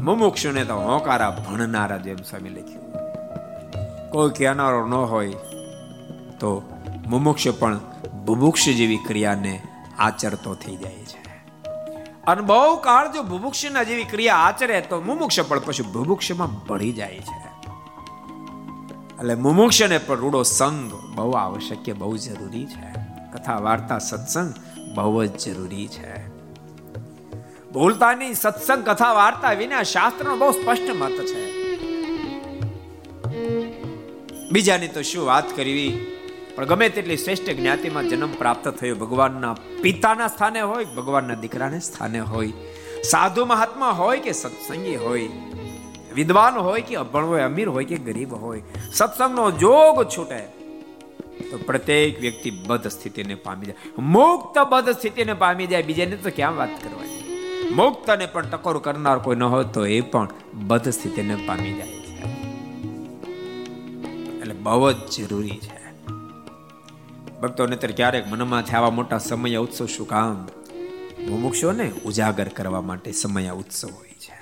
મુમુક્ષુને 0.02 0.66
તો 0.66 0.76
હોકારા 0.76 1.30
ભણનારા 1.30 1.97
જેમ 1.97 2.16
સ્વામી 2.16 2.49
લખ્યું. 2.49 2.82
કોઈ 4.12 4.30
કહેનારો 4.30 4.88
ન 4.88 4.93
હોય 4.93 5.30
તો 6.39 6.80
મુમુક્ષ 7.08 7.47
પણ 7.47 7.80
બુભુક્ષ 8.26 8.66
જેવી 8.66 8.97
ક્રિયાને 8.97 9.62
આચરતો 9.99 10.56
થઈ 10.56 10.76
જાય 10.76 10.95
છે. 10.95 11.22
અને 12.28 12.41
બહુ 12.41 12.76
કાળ 12.76 13.14
જો 13.14 13.24
બુભુક્ષના 13.24 13.84
જેવી 13.84 14.04
ક્રિયા 14.04 14.36
આચરે 14.36 14.82
તો 14.82 15.02
મુમુક્ષ 15.02 15.39
પણ 15.39 15.60
પછી 15.60 15.84
બુભુક્ષમાં 15.84 16.68
ભળી 16.68 16.91
જાય 16.91 17.20
છે. 17.20 17.70
એટલે 19.20 19.36
મુમુક્ષને 19.36 19.97
પણ 19.97 20.16
રૂડો 20.16 20.43
સંગ 20.43 20.93
બહુ 21.16 21.32
આવશ્યક 21.32 21.97
બહુ 21.97 22.18
જરૂરી 22.18 22.66
છે. 22.66 23.11
કથા, 23.34 23.58
વાર્તા, 23.58 24.00
સત્સંગ 24.00 24.54
બહુ 24.96 25.26
જ 25.26 25.46
જરૂરી 25.46 25.88
છે. 25.88 26.28
બોલતાની 27.72 28.34
સત્સંગ, 28.34 28.90
કથા, 28.90 29.14
વાર્તા 29.14 29.52
વિના 29.52 29.84
શાસ્ત્રનો 29.84 30.36
બહુ 30.36 30.52
સ્પષ્ટ 30.52 30.96
મત 30.96 31.26
છે. 31.26 31.62
બીજાની 34.52 34.88
તો 34.88 35.02
શું 35.02 35.26
વાત 35.26 35.56
કરવી? 35.56 36.08
પણ 36.56 36.66
ગમે 36.66 36.90
તેટલી 36.90 37.18
શ્રેષ્ઠ 37.18 37.50
જ્ઞાતિમાં 37.50 38.10
જન્મ 38.10 38.32
પ્રાપ્ત 38.34 38.68
થયો, 38.68 38.96
ભગવાનના 38.96 39.56
પિતાના 39.82 40.28
સ્થાને 40.28 40.62
હોય, 40.62 40.86
ભગવાનના 40.86 41.34
દીકરાને 41.34 41.80
સ્થાને 41.80 42.20
હોય, 42.20 42.54
સાધુ 43.04 43.46
મહાત્મા 43.46 43.90
હોય 43.90 44.20
કે 44.20 44.32
સત્સંગી 44.32 44.96
હોય, 44.96 45.30
વિદ્વાન 46.14 46.54
હોય 46.54 46.82
કે 46.82 46.96
અભણ 46.96 47.26
હોય, 47.26 47.42
અમીર 47.42 47.70
હોય 47.70 47.86
કે 47.86 47.98
ગરીબ 47.98 48.34
હોય, 48.34 48.64
સત્સંગનો 48.94 49.52
જોગ 49.52 50.04
છૂટે. 50.04 50.61
તો 51.42 51.58
પ્રત્યેક 51.58 52.22
વ્યક્તિ 52.22 52.52
બધ 52.52 52.88
સ્થિતિને 52.88 53.36
પામી 53.36 53.66
જાય. 53.66 54.02
મુક્ત 54.02 54.60
બધ 54.60 54.89
સ્થિતિને 54.89 55.34
પામી 55.34 55.68
જાય. 55.68 55.84
બીજાને 55.84 56.16
તો 56.16 56.30
ક્યાં 56.36 56.56
વાત 56.56 56.84
કરવાની? 56.84 57.22
મુક્તને 57.76 58.26
પણ 58.26 58.50
ટકોર 58.50 58.78
કરનાર 58.78 59.18
કોઈ 59.20 59.36
ન 59.36 59.44
હોય 59.44 59.64
તો 59.64 59.86
એ 59.86 60.02
પણ 60.02 60.28
બધ 60.54 60.89
સ્થિતિને 60.89 61.36
પામી 61.36 61.74
જાય 61.74 61.88
છે. 61.88 62.22
એટલે 64.39 64.54
બહુ 64.54 64.92
જ 64.92 64.96
જરૂરી 64.96 65.60
છે. 65.60 65.82
ભક્તોને 67.42 67.76
ત્યારે 67.76 67.96
ક્યારેક 67.96 68.28
મનમાં 68.28 68.76
આવા 68.76 68.89
મોટા 68.89 69.18
સમય 69.18 69.56
ઉત્સવ 69.56 69.86
શું 69.86 70.08
કામ? 70.08 70.48
મુમુક્ષોને 71.28 71.92
ઉજાગર 72.06 72.48
કરવા 72.48 72.82
માટે 72.82 73.12
સમય 73.12 73.50
ઉત્સવ 73.50 73.88
હોય 73.88 74.16
છે. 74.20 74.41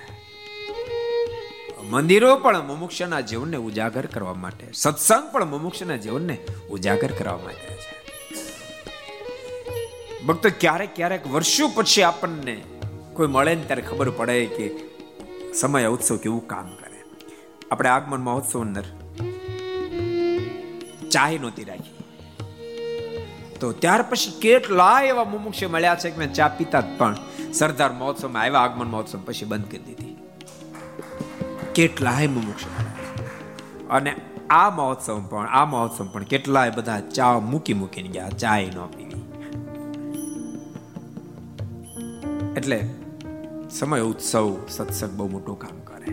મંદિરો 1.83 2.35
પણ 2.35 2.67
મુમુક્ષના 2.67 3.19
જીવનને 3.19 3.57
ઉજાગર 3.57 4.05
કરવા 4.05 4.33
માટે, 4.33 4.67
સત્સંગ 4.73 5.31
પણ 5.31 5.45
મુમુક્ષના 5.45 5.95
જીવનને 5.95 6.37
ઉજાગર 6.69 7.11
કરવા 7.11 7.37
માટે 7.37 7.73
છે. 7.73 7.99
ભક્ત, 10.25 10.47
ક્યારેક 10.47 10.95
ક્યારેક 10.95 11.27
વર્ષો 11.27 11.67
પછી 11.67 12.01
આપણને 12.01 12.63
કોઈ 13.13 13.27
મળે 13.27 13.55
ને 13.55 13.63
ત્યારે 13.63 13.81
ખબર 13.81 14.09
પડે 14.09 14.45
કે 14.45 14.71
સમય 15.53 15.85
ઉત્સવ 15.85 16.17
કેવું 16.17 16.47
કામ 16.47 16.75
કરે. 16.75 17.03
આપણે 17.71 17.89
આગમન 17.89 18.19
મહોત્સવ 18.19 18.61
અંદર 18.61 18.83
ચાહી 21.11 21.37
નહોતી 21.37 21.63
રાખી. 21.63 22.03
તો 23.59 23.71
ત્યાર 23.71 24.01
પછી 24.01 24.39
કેટલા 24.39 25.01
એવા 25.01 25.23
મુમુક્ષ 25.23 25.63
મળ્યા 25.63 25.95
છે 25.95 26.09
કે 26.09 26.17
મેં 26.17 26.33
ચા 26.33 26.47
પીતા 26.47 26.83
પણ 26.97 27.15
સરદાર 27.53 27.93
મહોત્સવમાં 27.93 28.43
આવ્યા, 28.43 28.59
આગમન 28.59 28.87
મહોત્સવ 28.87 29.19
પછી 29.25 29.45
બંધ 29.45 29.71
કરી 29.71 29.79
દીધી. 29.79 30.18
કેટલાય 31.75 32.27
મુમુક્ષ 32.27 32.65
અને 33.89 34.11
આ 34.49 34.69
મહોત્સવ 34.69 35.17
પણ, 35.29 35.47
આ 35.47 35.65
મહોત્સવ 35.65 36.05
પણ 36.13 36.23
કેટલાય 36.23 36.69
બધા 36.69 36.99
ચા 36.99 37.33
મૂકી 37.51 37.73
મૂકીને 37.73 38.09
ગયા, 38.09 38.29
ચાય 38.29 38.65
ન 38.65 38.77
પીવી. 38.95 39.23
એટલે 42.57 42.79
સમય 43.69 43.99
ઉત્સવ 44.01 44.47
સત્સંગ 44.69 45.13
બહુ 45.17 45.27
મોટું 45.27 45.57
કામ 45.59 45.77
કરે. 45.89 46.09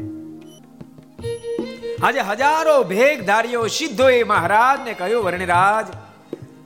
આજે 2.02 2.20
હજારો 2.20 2.76
ભેગધારીઓ 2.84 3.62
એ 4.08 4.22
મહારાજને 4.24 4.92
કહ્યું, 4.94 5.24
વર્ણિરાજ, 5.24 5.86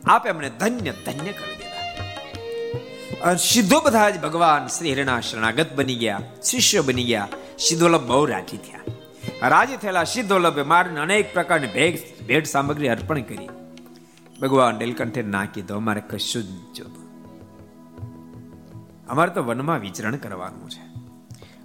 આપે 0.06 0.28
અમને 0.30 0.50
ધન્ય 0.60 0.92
ધન્ય 1.06 1.32
કરી 1.38 1.56
દીધા. 1.60 3.36
સિદ્ધો 3.50 3.78
બધા 3.80 4.10
જ 4.10 4.16
ભગવાન 4.20 4.62
શ્રી 4.66 4.92
હિરણા 4.94 5.20
શરણાગત 5.20 5.70
બની 5.76 5.98
ગયા, 6.02 6.22
શિષ્ય 6.42 6.80
બની 6.80 7.04
ગયા 7.04 7.28
સિદ્ધોલભ 7.68 8.06
બહુ 8.06 8.24
રાજી 8.24 8.56
થયા. 8.56 9.48
રાજી 9.48 9.76
થયેલા 9.76 10.04
સિદ્ધોલભે 10.04 10.62
મારીને 10.62 11.00
અનેક 11.00 11.32
પ્રકારની 11.34 11.66
ભેગ 11.66 11.98
ભેટ 12.26 12.46
સામગ્રી 12.46 12.88
અર્પણ 12.88 13.20
કરી. 13.20 13.48
ભગવાન 14.42 14.74
નીલકંઠે 14.74 15.22
ના 15.22 15.44
કીધું, 15.44 15.76
અમારે 15.76 16.00
કશું 16.00 16.42
જ 16.42 16.46
જોતું 16.76 17.00
અમારે 19.08 19.30
તો 19.30 19.42
વનમાં 19.42 19.80
વિચરણ 19.80 20.16
કરવાનું 20.16 20.70
છે. 20.70 20.82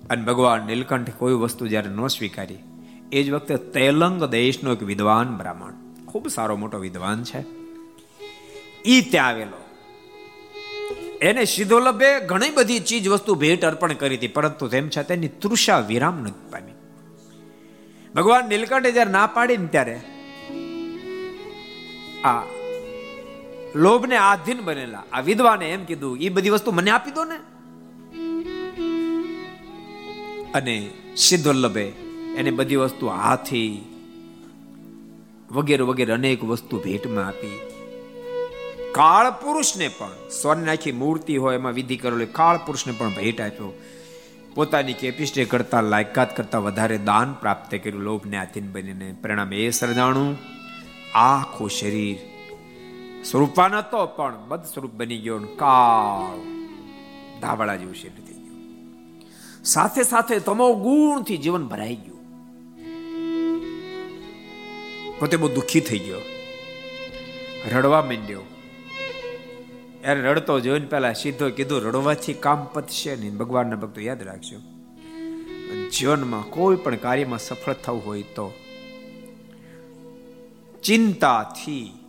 અને 0.10 0.24
ભગવાન 0.24 0.62
નીલકંઠ 0.68 1.12
કોઈ 1.18 1.34
વસ્તુ 1.34 1.68
જ્યારે 1.68 1.90
ન 1.90 2.08
સ્વીકારી, 2.08 2.58
એ 3.12 3.24
જ 3.24 3.32
વખતે 3.32 3.58
તેલંગ 3.58 4.24
દેશનો 4.24 4.74
એક 4.74 4.84
વિદ્વાન 4.84 5.38
બ્રાહ્મણ, 5.38 5.74
ખૂબ 6.06 6.28
સારો 6.28 6.56
મોટો 6.56 6.78
વિદ્વાન 6.78 7.24
છે, 7.24 7.46
ઈ 8.86 9.02
ત્યાં 9.02 9.28
આવેલો. 9.28 9.65
એને 11.26 11.46
સિદ્ધોલભે 11.46 12.20
ઘણી 12.20 12.50
બધી 12.50 12.80
ચીજ 12.80 13.08
વસ્તુ 13.08 13.36
ભેટ 13.36 13.66
અર્પણ 13.66 13.94
કરી 13.94 14.18
હતી, 14.18 14.28
પરંતુ 14.28 14.68
તેમ 14.68 14.90
છતાં 14.90 15.04
તેની 15.04 15.28
તૃષા 15.28 15.80
વિરામ 15.80 16.18
નથી 16.24 16.52
પામી. 16.52 16.76
ભગવાન 18.16 18.50
નીલકંઠે 18.50 18.92
જયારે 18.92 19.12
ના 19.12 19.28
પાડી 19.28 19.58
ને 19.58 19.68
ત્યારે 19.68 19.96
આ 22.24 22.44
લોભને 23.76 24.18
આધીન 24.18 24.62
બનેલા, 24.64 25.04
આ 25.14 25.20
વિદ્વાને 25.20 25.66
એમ 25.72 25.84
કીધું 25.86 26.18
એ 26.18 26.30
બધી 26.30 26.50
વસ્તુ 26.50 26.72
મને 26.72 26.92
આપી 26.92 27.12
દો 27.12 27.24
ને. 27.24 27.38
અને 30.54 30.76
સિદ્ધોલ્લભે 31.18 31.86
એને 32.38 32.52
બધી 32.52 32.76
વસ્તુ 32.76 33.08
હાથી 33.08 33.72
વગેરે 35.52 35.84
વગેરે 35.84 36.14
અનેક 36.14 36.44
વસ્તુ 36.44 36.80
ભેટમાં 36.80 37.28
આપી. 37.28 37.58
કાળ 38.96 39.32
પુરુષને 39.32 39.88
પણ 39.88 40.30
સ્વર્ણ 40.42 40.70
આખી 40.70 40.92
મૂર્તિ 40.92 41.38
હોય 41.38 41.56
એમાં 41.56 41.74
વિધિ 41.74 41.98
કરેલો 41.98 42.26
કાળ 42.32 42.58
પુરુષને 42.58 42.94
પણ 42.98 43.10
ભેટ 43.10 43.42
આપ્યો. 43.42 43.74
પોતાની 44.56 44.94
કેપેસિટી 44.94 45.46
કરતા 45.46 45.82
લાયકાત 45.82 46.38
કરતા 46.38 46.60
વધારે 46.60 46.98
દાન 46.98 47.34
પ્રાપ્ત 47.34 47.76
કર્યું, 47.76 48.02
લોભને 48.02 48.38
આધીન 48.38 48.72
બનીને. 48.72 49.16
પરિણામ 49.22 49.54
એ 49.54 49.70
સર્જાણું, 49.70 50.38
આખું 51.16 51.70
શરીર 51.70 52.18
સ્વરૂપવાન 53.24 53.76
હતો 53.76 54.06
પણ 54.06 54.34
બદ 54.48 54.64
સ્વરૂપ 54.64 54.92
બની 54.92 55.18
ગયો 55.18 55.40
કાળ 55.40 56.40
ધાબળા 57.42 57.76
જેવું 57.76 57.96
શરીર 57.96 58.12
થઈ 58.12 58.34
ગયું. 58.34 59.22
સાથે 59.64 60.04
સાથે 60.04 60.40
તમો 60.40 60.74
ગુણથી 60.74 61.38
જીવન 61.38 61.68
ભરાઈ 61.68 61.96
ગયું. 61.96 62.20
પોતે 65.20 65.38
બહુ 65.38 65.48
દુઃખી 65.48 65.80
થઈ 65.80 66.00
ગયો. 66.00 66.20
રડવા 67.72 68.02
માંડ્યો. 68.02 68.42
યાર 70.06 70.18
રડતો 70.18 70.60
જોઈને 70.60 70.86
પેલા 70.86 71.14
સીધો 71.14 71.50
કીધું, 71.50 71.82
રડવાથી 71.82 72.34
કામ 72.34 72.66
પતશે 72.66 73.16
નહીં. 73.16 73.38
ભગવાનના 73.38 73.76
ભક્તો 73.76 74.02
યાદ 74.02 74.24
રાખજો. 74.24 74.58
જીવનમાં 75.90 76.44
કોઈ 76.50 76.76
પણ 76.76 76.96
કાર્યમાં 76.96 77.40
સફળ 77.40 77.74
થવું 77.74 78.06
હોય 78.06 78.22
તો 78.22 78.54
ચિંતાથી 80.84 82.00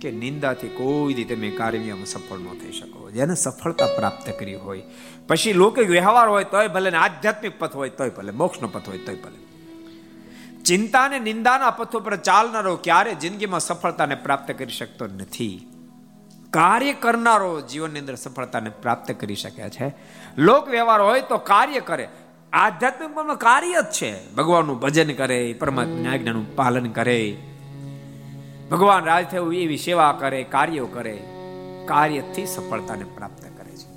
કે 0.00 0.10
નિંદાથી 0.10 0.68
કોઈ 0.68 1.14
રીતે 1.14 1.34
તમે 1.34 1.50
કાર્યમાં 1.50 2.04
સફળ 2.04 2.38
ન 2.38 2.58
થઈ 2.58 2.72
શકો. 2.72 3.10
જેને 3.10 3.34
સફળતા 3.34 3.86
પ્રાપ્ત 3.86 4.30
કરી 4.38 4.54
હોય. 4.54 4.82
પછી 5.28 5.52
લૌકિક 5.52 5.90
વ્યવહાર 5.90 6.28
હોય 6.28 6.44
તોય 6.44 6.68
ભલે 6.68 6.90
આધ્યાત્મિક 6.90 7.58
પથ 7.58 7.74
હોય 7.74 7.88
તોય 7.88 8.10
ભલે, 8.10 8.32
મોક્ષનો 8.32 8.68
પથ 8.68 8.88
હોય 8.88 8.98
તોય 8.98 9.14
ભલે. 9.14 9.40
ચિંતા 10.62 11.04
અને 11.04 11.18
નિંદાના 11.18 11.70
પથો 11.70 11.98
ઉપર 11.98 12.16
ચાલનારો 12.16 12.76
ક્યારે 12.76 13.14
જિંદગીમાં 13.14 13.60
સફળતાને 13.60 14.14
પ્રાપ્ત 14.14 14.52
કરી 14.52 14.72
શકતો 14.72 15.06
નથી. 15.06 15.68
કાર્ય 16.50 16.92
કરનારો 16.92 17.60
જીવનની 17.60 17.98
અંદર 17.98 18.14
સફળતાને 18.14 18.70
પ્રાપ્ત 18.70 19.12
કરી 19.12 19.34
શકે 19.34 19.68
છે. 19.68 19.94
લોક 20.38 20.68
વ્યવહાર 20.68 21.00
હોય 21.00 21.20
તો 21.20 21.36
કાર્ય 21.36 21.80
કરે. 21.80 22.08
આધ્યાત્મિક 22.52 23.38
કાર્ય 23.38 23.82
જ 23.82 23.84
છે. 23.84 24.34
ભગવાનનું 24.34 24.80
ભજન 24.80 25.12
કરે, 25.12 25.52
પરમાત્માની 25.52 26.06
આજ્ઞાનું 26.06 26.56
પાલન 26.56 26.90
કરે. 26.90 27.36
ભગવાન 28.70 29.04
રાજ 29.04 29.26
થયું 29.26 29.54
એવી 29.54 29.76
સેવા 29.76 30.16
કરે, 30.20 30.42
કાર્યો 30.42 30.86
કરે. 30.86 31.24
કાર્યથી 31.84 32.46
સફળતાને 32.46 33.04
પ્રાપ્ત 33.04 33.42
કરે 33.42 33.76
છે. 33.76 33.96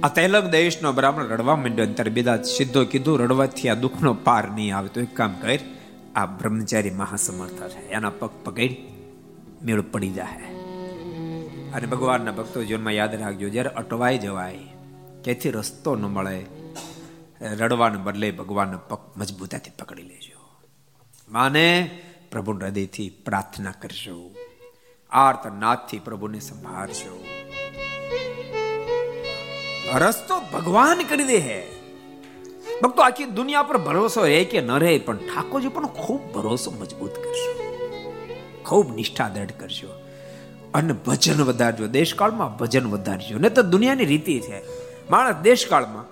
આ 0.00 0.08
તૈલક 0.08 0.44
દેશનો 0.44 0.92
બ્રાહ્મણ 0.92 1.22
રડવા 1.22 1.56
માંડ્યો 1.56 1.86
ત્યારે 1.86 2.10
બેદા 2.10 2.36
સીધો 2.36 2.84
કીધું 2.84 3.20
રડવાથી 3.20 3.68
આ 3.68 3.74
દુઃખનો 3.74 4.14
પાર 4.14 4.48
નહીં 4.48 4.76
આવે. 4.76 4.88
તો 4.88 5.00
એક 5.00 5.16
કામ 5.16 5.32
કર, 5.32 5.58
આ 6.16 6.26
બ્રહ્મચારી 6.26 6.90
મહાસમર્થ 6.90 7.62
છે. 7.68 7.88
એના 7.88 8.10
પગ 8.10 8.30
પકડી, 8.44 8.76
મેળ 9.64 9.80
પડી 9.80 10.10
જાય 10.10 10.57
અને 11.74 11.86
ભગવાનના 11.86 12.32
ભક્તો 12.32 12.64
જીવનમાં 12.64 12.92
યાદ 12.92 13.14
રાખજો. 13.14 13.48
જ્યારે 13.48 13.70
અટવાઈ 13.70 14.18
જવાય 14.18 14.58
ક્યાંથી 15.24 15.50
રસ્તો 15.50 15.96
ન 15.96 16.02
મળે, 16.02 16.46
રડવાને 17.42 17.96
બદલે 17.96 18.30
ભગવાનના 18.30 18.76
પગ 18.76 18.98
મજબૂતાથી 19.16 19.70
પકડી 19.78 20.02
લેજો. 20.02 20.38
માને 21.28 21.90
પ્રભુ 22.30 22.52
હૃદયથી 22.52 23.10
પ્રાર્થના 23.10 23.70
કરશો 23.70 24.34
આર્ત 25.10 25.46
નાથથી 25.46 25.98
પ્રભુને 25.98 26.40
સંભાળશો 26.40 27.24
રસ્તો 29.94 30.40
ભગવાન 30.40 31.02
કરી 31.02 31.24
દે 31.24 31.36
હે. 31.36 31.66
ભક્તો, 32.82 33.02
આખી 33.02 33.24
દુનિયા 33.24 33.62
પર 33.62 33.78
ભરોસો 33.78 34.22
રહે 34.22 34.44
કે 34.44 34.60
ન 34.60 34.70
રહે, 34.70 34.98
પણ 34.98 35.16
ઠાકોરજી 35.16 35.68
પણ 35.68 35.86
ખૂબ 35.86 36.32
ભરોસો 36.32 36.70
મજબૂત 36.70 37.14
કરશો. 37.14 37.52
ખૂબ 38.66 38.94
નિષ્ઠા 38.94 39.28
દ્રઢ 39.28 39.52
કરશો 39.52 39.97
અને 40.78 40.92
ભજન 40.92 41.42
વધારજો 41.42 41.86
દેશકાળમાં 41.86 42.56
ભજન 42.56 42.86
વધારજો 42.86 43.38
ને 43.38 43.50
તો 43.50 43.62
દુનિયાની 43.62 44.04
રીતિ 44.04 44.40
છે. 44.40 44.62
માણસ 45.10 45.34
દેશકાળમાં 45.42 46.04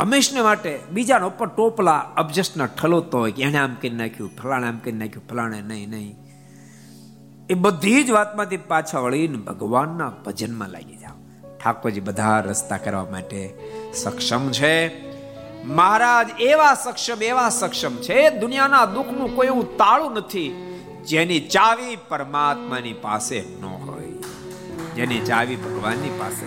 હંમેશને 0.00 0.42
માટે 0.42 0.80
બીજાના 0.90 1.26
ઉપર 1.26 1.46
ટોપલા 1.46 1.98
અબજસ્ટના 1.98 2.66
ઠલોતો 2.66 3.18
હોય 3.18 3.32
કે 3.32 3.42
એને 3.42 3.58
આમ 3.58 3.74
કરી 3.74 3.90
નાખ્યું, 3.90 4.30
ફલાણે 4.42 4.66
આમ 4.66 4.78
કરી 4.78 4.92
નાખ્યું, 4.92 5.28
ફલાણે 5.28 5.60
નહીં 5.60 5.90
નહીં. 5.90 6.16
એ 7.50 7.54
બધી 7.54 8.04
જ 8.04 8.10
વાતમાંથી 8.10 8.56
પાછા 8.56 8.98
વળીને 8.98 9.36
ભગવાનના 9.36 10.08
ભજનમાં 10.08 10.68
લાગી 10.68 10.96
જાઓ. 10.96 11.48
ઠાકોરજી 11.64 12.00
બધા 12.00 12.40
રસ્તા 12.40 12.76
કરવા 12.76 13.06
માટે 13.10 13.54
સક્ષમ 13.94 14.50
છે. 14.50 15.04
મહારાજ, 15.64 16.40
એવા 16.40 16.74
સક્ષમ 16.74 17.22
એવા 17.22 17.48
સક્ષમ 17.48 17.96
છે. 17.96 18.30
દુનિયાના 18.30 18.84
દુઃખનું 18.84 19.36
કોઈ 19.36 19.46
એવું 19.46 19.76
તાળું 19.76 20.12
નથી. 20.12 20.69
જેની 21.10 21.40
ચાવી 21.40 21.98
પરમાત્માની 22.08 22.92
પાસે 22.92 23.44
ન 23.60 23.64
હોય. 23.64 24.06
જેની 24.96 25.20
ચાવી 25.20 25.56
ભગવાનની 25.56 26.10
પાસે 26.18 26.46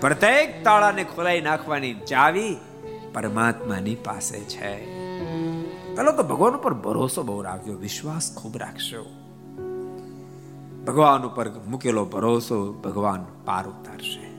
પ્રત્યેક 0.00 0.64
તાળાને 0.64 1.04
ખોલાઈ 1.04 1.40
નાખવાની 1.40 1.94
ચાવી 1.94 2.56
પરમાત્માની 3.14 3.94
પાસે 3.94 4.40
છે. 4.40 4.86
પેલો 5.96 6.12
તો 6.12 6.22
ભગવાન 6.22 6.54
ઉપર 6.54 6.74
ભરોસો 6.74 7.22
બહુ 7.22 7.42
રાખજો 7.42 7.72
વિશ્વાસ 7.72 8.34
ખૂબ 8.36 8.56
રાખશો. 8.56 9.06
ભગવાન 10.84 11.22
ઉપર 11.22 11.50
મૂકેલો 11.50 12.04
ભરોસો 12.04 12.72
ભગવાન 12.72 13.26
પાર 13.44 13.66
ઉતારશે. 13.66 14.30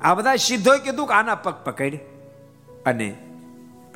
આ 0.00 0.14
બધા 0.14 0.36
સિદ્ધોએ 0.36 0.78
કીધું 0.78 1.06
કે 1.06 1.14
આના 1.14 1.34
પગ 1.34 1.54
પકડ 1.64 1.98
અને 2.86 3.16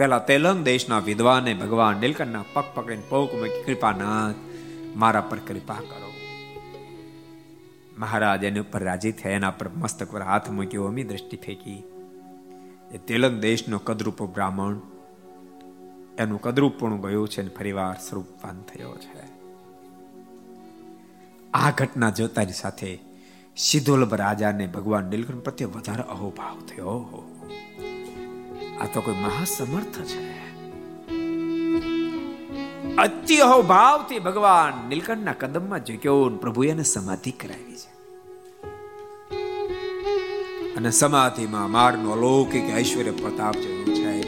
પેલા 0.00 0.18
તેલંગ 0.18 0.64
દેશના 0.64 0.98
વિદ્વાને 0.98 1.54
ભગવાન 1.54 1.96
નીલકંઠના 1.96 2.44
પગ 2.52 2.64
પકડીને 2.74 3.02
પગ 3.08 3.34
મૂકી 3.34 3.62
કૃપાનાથ, 3.62 4.34
મારા 4.96 5.20
પર 5.20 5.38
કૃપા 5.38 5.74
કરો. 5.74 6.12
મહારાજ 7.98 8.44
એની 8.44 8.60
ઉપર 8.60 8.82
રાજી 8.82 9.12
થયા, 9.12 9.32
એના 9.32 9.50
પર 9.50 9.68
મસ્તક 9.68 10.12
પર 10.12 10.22
હાથ 10.22 10.50
મૂક્યો, 10.50 10.84
અમી 10.84 11.04
દ્રષ્ટિ 11.04 11.36
ફેંકી. 11.36 11.84
એ 12.94 12.98
તેલંગ 12.98 13.40
દેશનો 13.40 13.78
કદરૂપો 13.78 14.26
બ્રાહ્મણ, 14.26 14.80
એનું 16.18 16.40
કદરૂપણું 16.40 17.00
ગયું 17.00 17.28
છે 17.28 17.40
અને 17.40 17.50
ફરીવાર 17.58 17.94
સ્વરૂપવાન 17.94 18.62
થયો 18.62 18.96
છે. 18.96 19.24
આ 21.54 21.70
ઘટના 21.70 22.10
જોતાની 22.10 22.52
સાથે 22.52 22.98
સિદ્ધોલભ 23.56 24.14
રાજાને 24.14 24.66
ભગવાન 24.66 25.04
નીલકંઠ 25.04 25.36
પ્રત્યે 25.36 25.68
વધારે 25.68 26.02
અહોભાવ 26.02 26.60
થયો. 26.60 27.26
આ 28.80 28.86
તો 28.86 29.00
કોઈ 29.00 29.14
મહાસમર્થ 29.14 30.00
છે. 30.02 30.40
અત્યહો 32.96 33.62
ભાવથી 33.62 34.18
ભગવાન 34.18 34.88
નીલકંઠના 34.88 35.32
કદમમાં 35.32 35.78
ઝૂક્યો 35.78 36.28
પ્રભુ 36.28 36.64
એને 36.64 36.82
સમાધિ 36.82 37.30
કરાવી 37.30 37.76
છે. 37.76 37.90
અને 40.76 40.90
સમાધિમાં 40.90 41.70
મારનો 41.70 42.10
અલૌકિક 42.10 42.78
ઐશ્વર્ય 42.78 43.10
પ્રતાપ 43.10 43.54
જેવું 43.54 43.94
છે. 43.94 44.22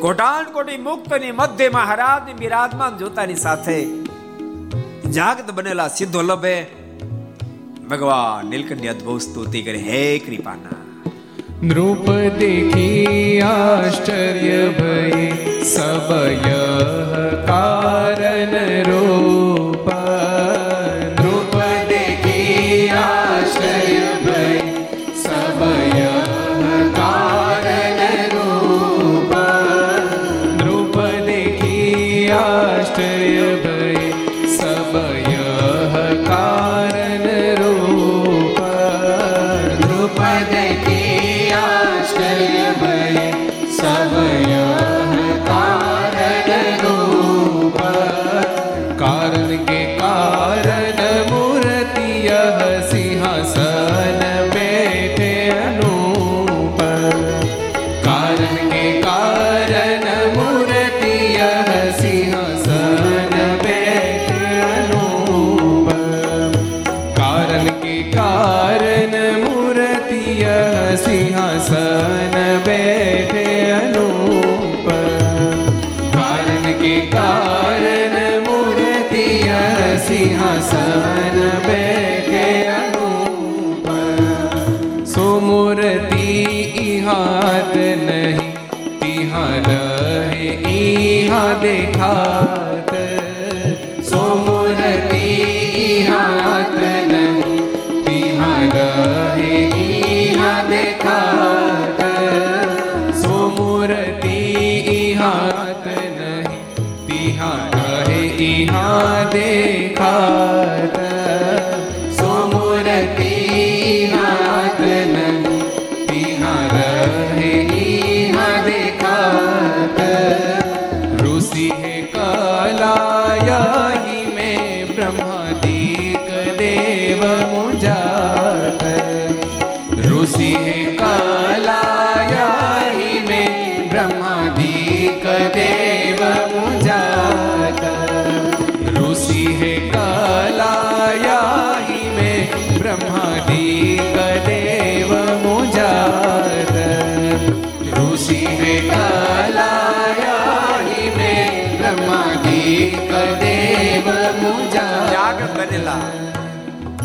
કોટાન 0.00 0.52
કોટી 0.52 0.76
મુક્તની 0.76 1.32
મધ્ય 1.32 1.68
મહારાજની 1.68 2.32
બિરાજમાન 2.32 2.98
જોતાની 2.98 3.34
સાથે 3.34 3.86
જાગત 5.10 5.50
બનેલા 5.50 5.88
સિદ્ધો 5.88 6.22
લભે 6.22 6.66
ભગવાન 7.90 8.46
નીલકંઠની 8.46 8.88
અદભુત 8.88 9.20
સ્તુતિ 9.20 9.62
કરે. 9.62 9.78
હે 9.78 10.18
કૃપાના 10.18 10.85
नृप 11.63 12.05
देखी 12.39 13.39
आश्चर्य 13.45 14.57
भय 14.79 15.29
सबय 15.65 16.39
कारण 17.49 18.55
रूप 18.87 19.74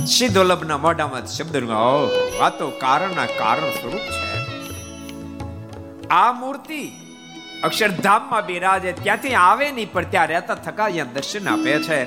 સિદ્ધોલભના 0.05 0.77
મોઢામાં 0.77 1.25
શબ્દ 1.25 1.69
આ 2.41 2.49
તો 2.49 2.69
કારણના 2.69 3.25
કારણ 3.25 3.69
સ્વરૂપ 3.69 4.01
છે. 4.01 4.31
આ 6.07 6.31
મૂર્તિ 6.31 6.91
અક્ષરધામમાં 7.63 8.45
બિરાજે, 8.45 8.91
ત્યાંથી 8.91 9.33
આવે 9.33 9.71
નહીં, 9.71 9.91
પણ 9.91 10.03
ત્યાં 10.03 10.27
રહેતા 10.27 10.55
થકા 10.55 10.83
અહીંયા 10.83 11.05
દર્શન 11.05 11.49
આપે 11.49 11.83
છે. 11.83 12.03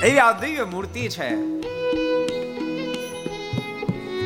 એવી 0.00 0.18
આ 0.18 0.32
દિવ્ય 0.32 0.64
મૂર્તિ 0.64 1.08
છે. 1.08 1.28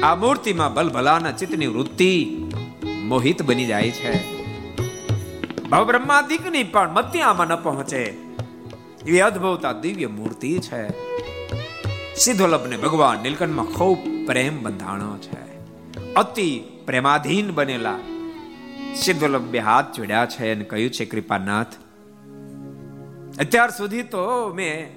આ 0.01 0.15
મૂર્તિમાં 0.15 0.75
બલભલાના 0.75 1.33
ચિત્તની 1.33 1.67
વૃત્તિ 1.67 2.43
મોહિત 3.05 3.43
બની 3.43 3.67
જાય 3.67 3.91
છે. 3.91 4.41
ભવ 5.63 5.87
બ્રહ્માદિકની 5.87 6.63
પણ 6.63 6.89
મત્યામાં 6.89 7.47
ન 7.47 7.57
પહોંચે. 7.57 8.03
એવી 9.07 9.21
અદ્ભુત 9.21 9.65
આ 9.65 9.73
દિવ્ય 9.73 10.07
મૂર્તિ 10.07 10.59
છે. 10.59 11.10
સિદ્ધોલભને 12.21 12.77
ભગવાન 12.77 13.19
નીલકંઠમાં 13.19 13.67
ખૂબ 13.67 14.27
પ્રેમ 14.27 14.63
બંધાણો 14.63 15.17
છે. 15.17 15.43
અતિ 16.15 16.63
પ્રેમાધીન 16.87 17.55
બનેલા 17.55 17.99
સિદ્ધોલભ 18.95 19.43
બે 19.43 19.59
હાથ 19.59 19.97
જોડ્યા 19.97 20.27
છે 20.27 20.53
અને 20.53 20.65
કહ્યું 20.65 20.91
છે, 20.91 21.05
કૃપાનાથ, 21.05 21.67
અત્યાર 23.41 23.71
સુધી 23.71 24.03
તો 24.03 24.53
મેં 24.55 24.89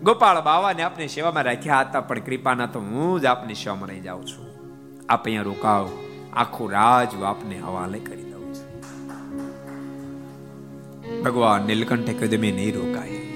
ગોપાળ 0.00 0.40
બાવાને 0.40 0.82
આપની 0.82 1.08
સેવામાં 1.08 1.44
રાખ્યા 1.44 1.80
હતા, 1.80 2.00
પણ 2.00 2.18
કૃપાનાથ 2.18 2.76
હું 2.76 3.20
જ 3.20 3.24
આપની 3.26 3.54
સેવામાં 3.54 3.88
રહી 3.88 4.00
જાઉં 4.00 4.26
છું. 4.26 4.48
આપ 5.08 5.24
અહીંયા 5.24 5.42
રોકાવ, 5.42 5.88
આખું 6.36 6.70
રાજ 6.70 7.22
આપને 7.22 7.58
હવાલે 7.58 7.98
કરી 7.98 8.22
દઉં 8.22 8.54
છું. 8.54 8.70
ભગવાન 11.22 11.62
નીલકંઠે 11.62 12.12
કહ્યું 12.12 12.40
મેં 12.40 12.54
નહીં 12.54 12.74
રોકાય. 12.74 13.27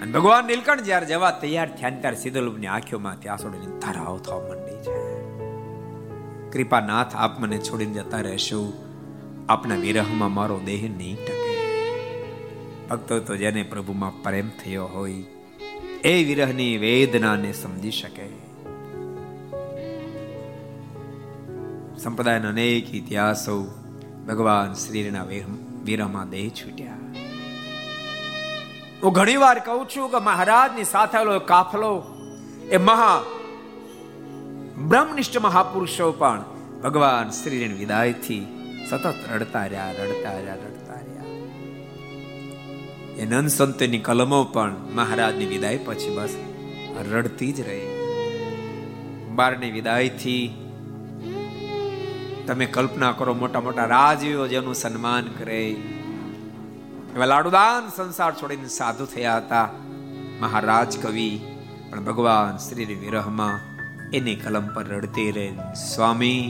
અને 0.00 0.12
ભગવાન 0.12 0.44
નીલકંઠ 0.44 0.80
જ્યારે 0.80 1.06
જવા 1.06 1.30
તૈયાર 1.30 1.76
થયા 1.76 1.90
ત્યારે 1.90 2.16
સિદ્ધલોભની 2.16 2.66
આંખોમાંથી 2.66 3.28
આંસુડોની 3.28 3.78
ધારાઓ 3.78 4.18
થવા 4.18 4.40
માંડી 4.48 4.78
છે 4.82 5.10
કૃપાનાથ 6.50 7.16
આપ 7.16 7.40
મને 7.40 7.58
છોડીને 7.58 7.92
જતા 7.92 8.20
રહેશો. 8.20 8.72
આપના 9.48 9.74
વિરહમાં 9.74 10.32
મારો 10.34 10.60
દેહ 10.64 10.82
નહીં 10.96 11.16
ટકે. 11.16 11.50
ભક્તો 12.90 13.20
તો 13.20 13.36
જેને 13.36 13.62
પ્રભુમાં 13.62 14.22
પ્રેમ 14.22 14.48
થયો 14.48 14.86
હોય, 14.86 15.14
એ 16.04 16.24
વિરહની 16.24 16.76
વેદનાને 16.76 17.52
સમજી 17.52 17.90
શકે. 17.90 18.28
સંપ્રદાયના 21.98 22.48
અનેક 22.48 22.94
ઇતિહાસો 22.94 23.56
ભગવાન 24.28 24.72
શ્રીના 24.72 25.24
વિરહમાં 25.84 26.30
દેહ 26.30 26.48
છૂટ્યા. 26.48 26.99
હું 29.02 29.12
ઘણી 29.12 29.36
કહું 29.64 29.88
છું 29.88 30.10
કે 30.10 30.18
મહારાજની 30.18 30.84
સાથે 30.84 31.38
કાફલો 31.38 32.04
એ 32.70 32.76
મહા 32.76 33.22
બ્રહ્મનિષ્ઠ 34.78 35.38
મહાપુરુષો 35.38 36.12
પણ 36.12 36.44
ભગવાન 36.82 37.30
શ્રીની 37.30 37.74
વિદાયથી 37.74 38.46
સતત 38.90 39.14
રડતા 39.32 39.66
રહ્યા 39.66 39.90
રડતા 39.90 40.38
રહ્યા 40.38 40.54
રડતા 40.54 40.94
રહ્યા. 40.94 41.24
એ 43.16 43.26
નંદ 43.26 43.48
સંતની 43.48 43.98
કલમો 43.98 44.44
પણ 44.44 44.74
મહારાજની 44.94 45.46
વિદાય 45.46 45.78
પછી 45.84 46.16
બસ 46.16 46.36
રડતી 47.12 47.52
જ 47.52 47.60
રહી. 47.60 47.86
બારની 49.34 49.70
વિદાયથી 49.70 50.54
તમે 52.46 52.66
કલ્પના 52.66 53.12
કરો 53.12 53.34
મોટા 53.34 53.60
મોટા 53.60 53.84
રાજવીઓ 53.84 54.46
જેનું 54.46 54.74
સન્માન 54.74 55.26
કરે. 55.38 55.76
એવા 57.16 57.26
લાડુદાન 57.26 57.88
સંસાર 57.96 58.32
છોડીને 58.32 58.68
સાધુ 58.68 59.06
થયા 59.06 59.36
હતા. 59.36 59.68
મહારાજ 60.40 60.98
કવિ, 60.98 61.40
પણ 61.90 62.04
ભગવાન 62.04 62.58
શ્રી 62.58 62.84
વિરહમાં 62.84 63.60
એની 64.10 64.34
કલમ 64.34 64.66
પર 64.74 64.84
રડતી 64.84 65.30
રહે 65.30 65.48
સ્વામી 65.94 66.42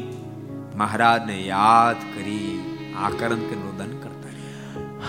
મહારાજને 0.77 1.39
યાદ 1.47 1.97
કરી 2.15 2.51
આકરણ 2.99 3.37
કે 3.37 3.55
રોદન 3.55 3.93
કરતા 3.99 4.11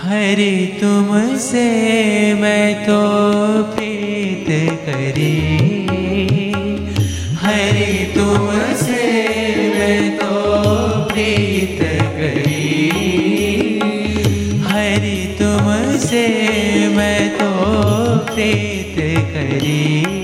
હરે 0.02 0.78
તુમસે 0.82 1.66
મેં 2.34 2.86
તો 2.86 3.02
પ્રીત 3.76 4.50
કરી. 4.86 5.88
હરે 7.44 8.12
તુમસે 8.16 9.02
મેં 9.80 10.18
તો 10.18 10.34
પ્રીત 11.14 11.51
પ્રીત 19.32 20.21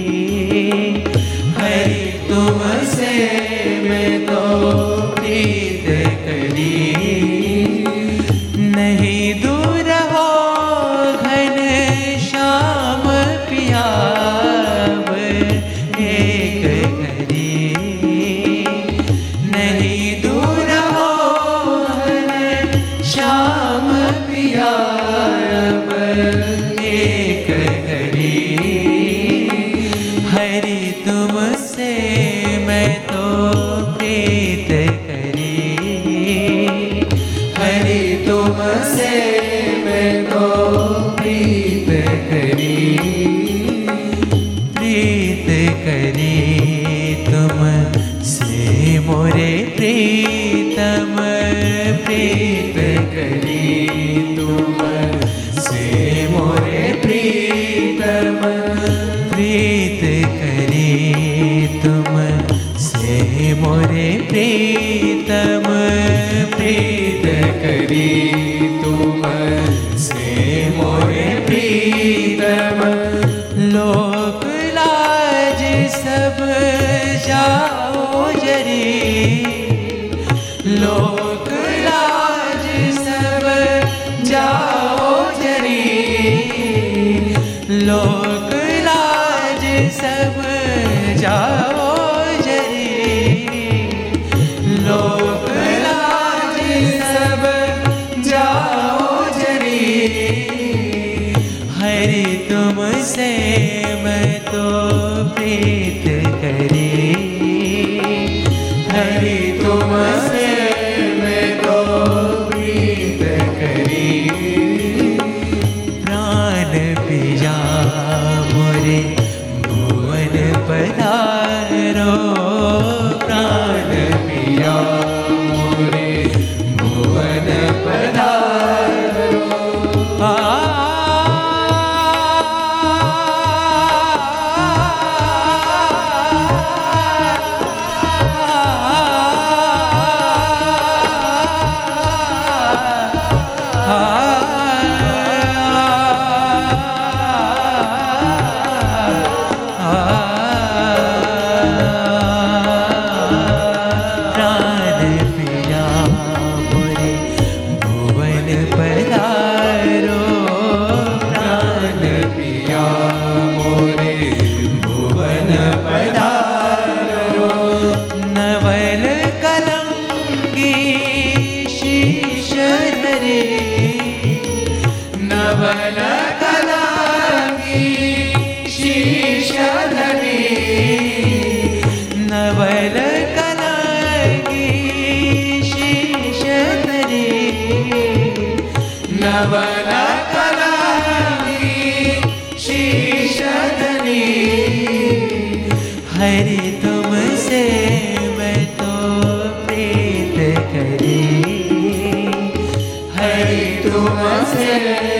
हरि 204.05 205.16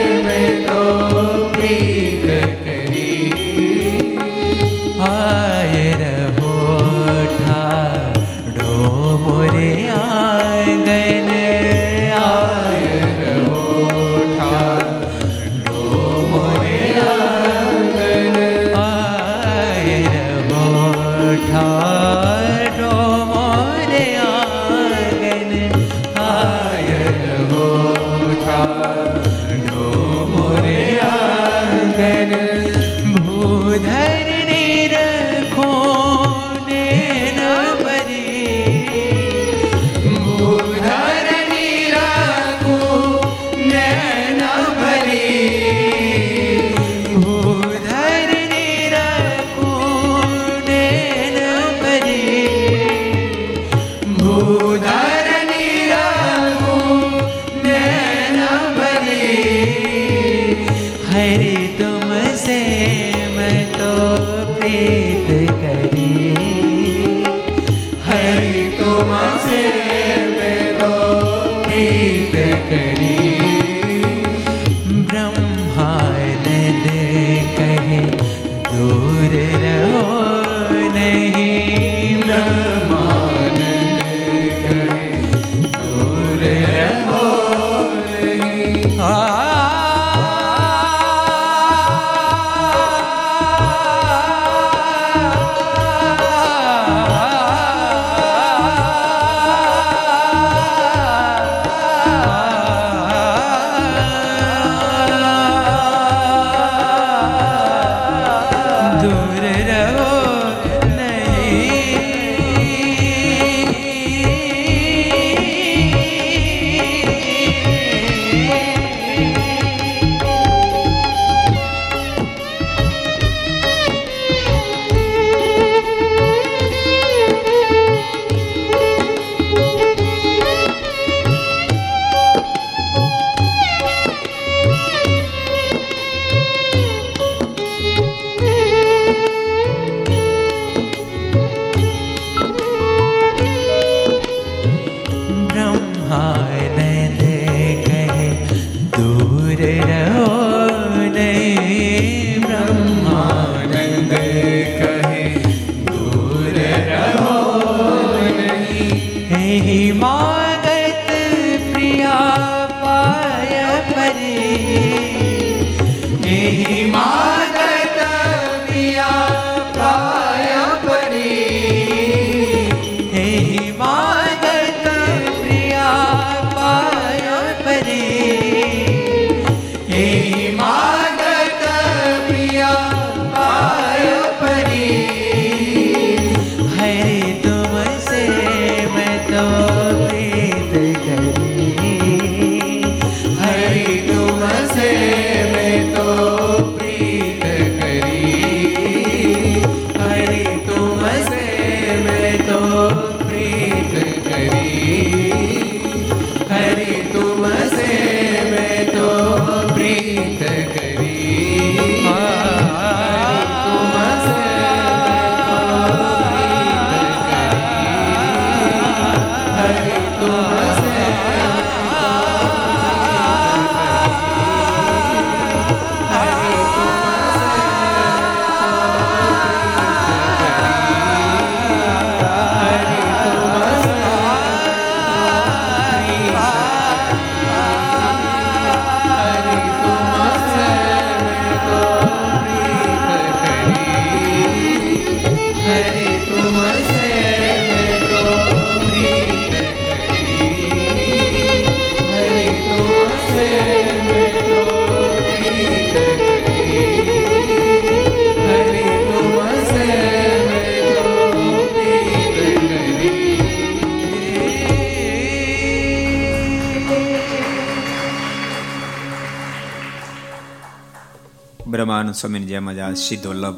બ્રહ્માનંદ 272.08 272.22
સ્વામીની 272.22 272.45
જેમ 272.45 272.72
જ 272.72 272.80
આ 272.80 272.93
સીધો 272.93 273.34
લભ 273.34 273.55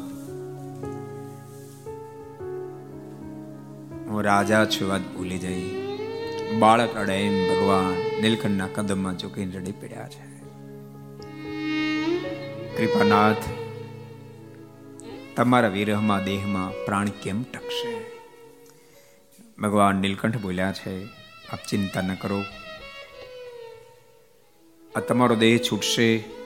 હું 4.08 4.22
રાજા 4.22 4.64
છું, 4.64 4.88
વાત 4.88 5.00
ભૂલી 5.00 5.38
જઈ. 5.38 5.62
બાળક 6.58 6.94
અડે 6.94 7.14
એમ 7.14 7.36
ભગવાન, 7.48 8.22
નીલકંઠના 8.22 8.68
કદમમાં 8.74 9.18
ઝૂકીને 9.18 9.56
રડી 9.56 9.72
પડ્યા 9.72 10.08
છે. 10.08 10.24
કૃપાનાથ, 12.76 13.36
તમારા 15.36 15.68
વિરહમાં, 15.68 16.24
દેહમાં 16.24 16.84
પ્રાણ 16.84 17.08
કેમ 17.22 17.42
ટકશે? 17.42 17.94
ભગવાન 19.58 19.96
નીલકંઠ 19.96 20.38
બોલ્યા 20.38 20.72
છે, 20.72 21.04
આપ 21.52 21.58
ચિંતા 21.70 22.00
ન 22.00 22.14
કરો. 22.14 22.42
આ 24.96 25.00
તમારો 25.00 25.36
દેહ 25.36 25.58
છૂટશે 25.58 26.39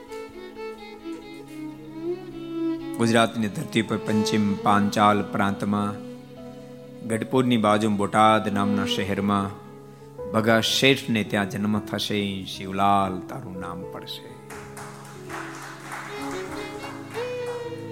ગુજરાતની 2.98 3.48
ધરતી 3.48 3.82
પર 3.82 3.96
પંચિમ 3.96 4.54
પાંચાલ 4.54 5.22
પ્રાંતમાં, 5.22 5.94
ગઢપુરની 7.08 7.56
બાજુ 7.56 7.90
બોટાદ 7.90 8.52
નામના 8.52 8.84
શહેરમાં, 8.84 9.50
ભગા 10.32 10.60
શેઠને 10.60 11.24
ત્યાં 11.24 11.50
જન્મ 11.50 11.78
થશે, 11.78 12.44
શિવલાલ 12.44 13.18
તારું 13.18 13.60
નામ 13.60 13.82
પડશે. 13.92 14.34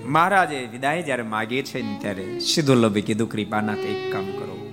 મહારાજે 0.05 0.69
વિદાય 0.73 1.03
જ્યારે 1.03 1.23
માગે 1.23 1.63
છે 1.63 1.83
ને 1.83 1.99
ત્યારે 2.01 2.39
સીધો 2.39 2.75
લભે 2.75 3.01
કીધું, 3.01 3.31
કૃપાનાથ, 3.31 3.79
એક 3.79 4.13
કામ 4.13 4.25
કરો. 4.25 4.73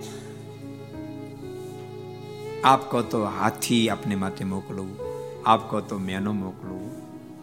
આપ 2.63 2.91
કહો 2.91 3.01
તો 3.01 3.25
હાથી 3.25 3.89
આપને 3.89 4.15
માથે 4.15 4.43
મોકલું, 4.43 4.95
આપ 5.45 5.69
કહો 5.69 5.79
તો 5.79 5.97
મેનો 5.97 6.33
મોકલું, 6.33 6.91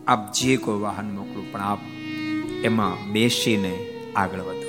આપ 0.09 0.32
જે 0.32 0.57
કોઈ 0.57 0.80
વાહન 0.80 1.14
મોકલું, 1.14 1.53
પણ 1.53 1.61
આપ 1.61 1.78
એમાં 2.64 3.12
બેસીને 3.12 3.86
આગળ 4.16 4.38
વધો. 4.38 4.66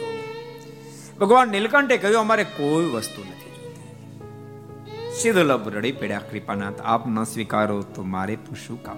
ભગવાન 1.20 1.50
નીલકંઠે 1.50 1.98
કહ્યું, 1.98 2.20
અમારે 2.20 2.44
કોઈ 2.44 2.86
વસ્તુ 2.86 3.22
નથી 3.22 3.50
જોતી 3.50 5.20
સીધો 5.20 5.44
લભ 5.44 5.70
રડી 5.70 5.92
પડ્યા, 5.92 6.20
કૃપાનાથ, 6.20 6.82
આપ 6.82 7.08
ન 7.08 7.24
સ્વીકારો 7.24 7.82
તો 7.82 8.04
મારે 8.04 8.36
પણ 8.36 8.56
શું 8.56 8.84
કામ 8.84 8.98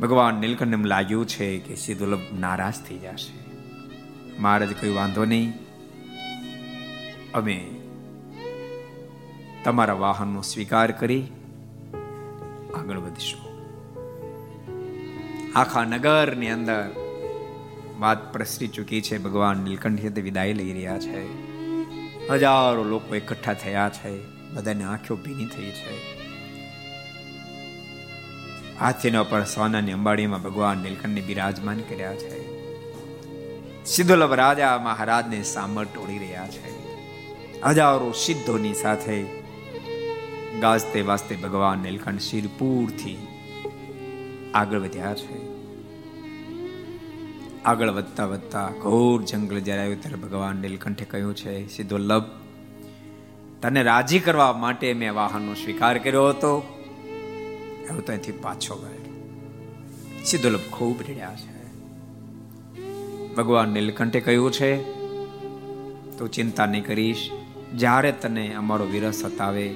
ભગવાન 0.00 0.34
નીલકંઠ 0.34 0.72
એમ 0.72 0.84
લાગ્યું 0.84 1.26
છે 1.26 1.58
કે 1.58 1.74
સીધુલભ 1.74 2.18
નારાજ 2.40 2.74
થઈ 2.88 2.98
જશે. 2.98 3.40
મહારાજ 4.38 4.68
કહ્યું, 4.68 4.96
વાંધો 4.96 5.24
નહીં. 5.24 5.52
અમે 7.34 7.70
તમારા 9.64 9.94
વાહનનો 9.94 10.42
સ્વીકાર 10.42 10.90
કરી 10.90 11.26
આગળ 12.74 12.98
વધીશું. 12.98 13.49
આખા 15.54 15.84
નગરની 15.84 16.50
અંદર 16.50 16.90
વાત 17.98 18.32
પ્રસરી 18.32 18.68
ચૂકી 18.68 19.00
છે. 19.00 19.18
ભગવાન 19.18 19.56
નીલકંઠ 19.56 20.00
વિદાય 20.00 20.52
લઈ 20.52 20.72
રહ્યા 20.72 20.98
છે. 20.98 21.50
હજારો 22.28 22.84
લોકો 22.84 23.14
એકઠા 23.14 23.54
થયા 23.54 23.88
છે. 23.88 24.20
બધાની 24.54 24.82
આંખો 24.82 25.16
ભીની 25.16 25.46
થઈ 25.46 25.70
છે. 25.70 26.20
હાથીના 28.78 29.22
પર 29.22 29.44
સોનાની 29.44 29.92
અંબાડીમાં 29.92 30.42
ભગવાન 30.42 30.78
નીલકંઠને 30.78 31.20
બિરાજમાન 31.20 31.80
કર્યા 31.80 32.14
છે. 32.14 32.60
સિદ્ધોલભ 33.84 34.32
રાજા 34.32 34.78
મહારાજને 34.78 35.42
સામર 35.42 35.84
ટોળી 35.84 36.18
રહ્યા 36.18 36.48
છે. 36.48 36.80
હજારો 37.62 38.12
સિદ્ધોની 38.12 38.74
સાથે 38.74 39.24
ગાજતે 40.60 41.00
વાજતે 41.00 41.36
ભગવાન 41.36 41.78
નીલકંઠ 41.78 42.20
શિરપુરથી 42.20 43.26
આગળ 44.54 44.78
વધ્યા 44.78 45.14
છે. 45.14 45.50
આગળ 47.64 47.90
વધતા 47.90 48.26
વધતા 48.26 48.68
ઘોર 48.68 49.22
જંગલ 49.22 49.60
જ્યારે 49.60 49.82
આવ્યું 49.82 50.02
ત્યારે 50.02 50.16
ભગવાન 50.16 50.56
નીલકંઠે 50.56 51.04
કહ્યું 51.04 51.36
છે, 51.36 51.76
સીધો 51.76 51.98
લભ 51.98 52.24
તને 53.62 53.82
રાજી 53.82 54.18
કરવા 54.18 54.52
માટે 54.52 54.92
મેં 54.92 55.14
વાહનનો 55.14 55.54
સ્વીકાર 55.54 55.98
કર્યો 55.98 56.28
હતો. 56.28 56.58
હવે 57.90 58.00
તો 58.00 58.12
અહીંથી 58.12 58.32
પાછો 58.32 58.74
ગયો 58.76 59.00
સીધો 60.24 60.50
લભ 60.50 60.60
ખૂબ 60.70 61.00
રડ્યા 61.00 61.36
છે. 61.36 61.60
ભગવાન 63.34 63.68
નીલકંઠે 63.68 64.20
કહ્યું 64.20 64.52
છે, 64.52 64.82
તું 66.18 66.30
ચિંતા 66.30 66.66
નહીં 66.66 66.86
કરીશ. 66.86 67.30
જ્યારે 67.76 68.12
તને 68.12 68.54
અમારો 68.54 68.84
વિરહ 68.84 69.10
સતાવે, 69.10 69.74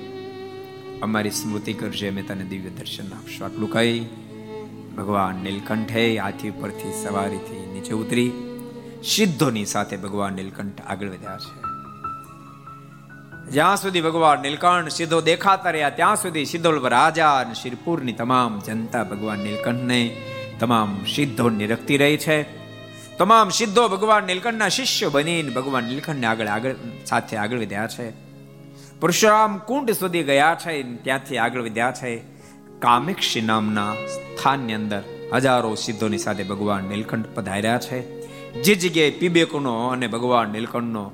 અમારી 1.03 1.31
સ્મૃતિ 1.31 1.73
કરશે 1.73 2.09
અમે 2.09 2.23
તને 2.23 2.45
દિવ્ય 2.45 2.71
દર્શન 2.71 3.09
આપશું. 3.09 3.47
આટલું 3.47 3.71
કહી 3.71 4.07
ભગવાન 4.97 5.35
નીલકંઠે 5.35 6.19
હાથી 6.19 6.51
પરથી 6.51 7.03
સવારીથી 7.03 7.73
નીચે 7.73 7.93
ઉતરી 7.93 8.33
સિદ્ધોની 9.05 9.65
સાથે 9.65 9.97
ભગવાન 9.97 10.33
નીલકંઠ 10.33 10.81
આગળ 10.87 11.09
વધ્યા 11.09 11.39
છે. 11.39 11.75
જ્યાં 13.51 13.77
સુધી 13.77 14.01
ભગવાન 14.01 14.41
નીલકંઠ 14.41 14.89
સીધો 14.89 15.21
દેખાતા 15.21 15.71
રહ્યા, 15.71 15.91
ત્યાં 15.91 16.17
સુધી 16.17 16.45
સિદ્ધોલ્ભ 16.45 16.87
રાજા 16.87 17.35
અને 17.35 17.55
શિરપુરની 17.55 18.13
તમામ 18.13 18.61
જનતા 18.61 19.05
ભગવાન 19.05 19.39
નીલકંઠને 19.39 20.17
તમામ 20.61 21.05
સિદ્ધો 21.15 21.49
નિરખતી 21.51 21.97
રહી 21.97 22.17
છે. 22.17 22.43
તમામ 23.17 23.49
સિદ્ધો 23.49 23.89
ભગવાન 23.89 24.25
નીલકંઠના 24.25 24.69
શિષ્ય 24.69 25.09
બનીને 25.09 25.51
ભગવાન 25.51 25.85
નીલકંઠને 25.85 26.27
આગળ 26.27 26.47
આગળ 26.47 26.75
સાથે 27.07 27.37
આગળ 27.37 27.59
વધ્યા 27.59 27.87
છે. 27.87 28.13
પરશુરામ 29.01 29.59
કુંડ 29.59 29.91
સુધી 29.91 30.23
ગયા 30.23 30.57
છે 30.67 30.83
ત્યાંથી 30.83 31.39
આગળ 31.39 31.63
વધ્યા 31.63 31.93
છે. 31.93 32.35
કામેક્ષી 32.79 33.41
નામના 33.41 33.95
સ્થાનની 34.45 34.75
અંદર 34.75 35.03
હજારો 35.33 35.75
સિદ્ધોની 35.75 36.19
સાથે 36.19 36.45
ભગવાન 36.45 36.85
નીલકંઠ 36.85 37.27
પધાર્યા 37.35 37.79
છે. 37.79 38.01
જે 38.63 38.75
જગ્યાએ 38.75 39.11
પીબેકનો 39.11 39.89
અને 39.89 40.07
ભગવાન 40.07 40.49
નીલકંઠનો 40.49 41.11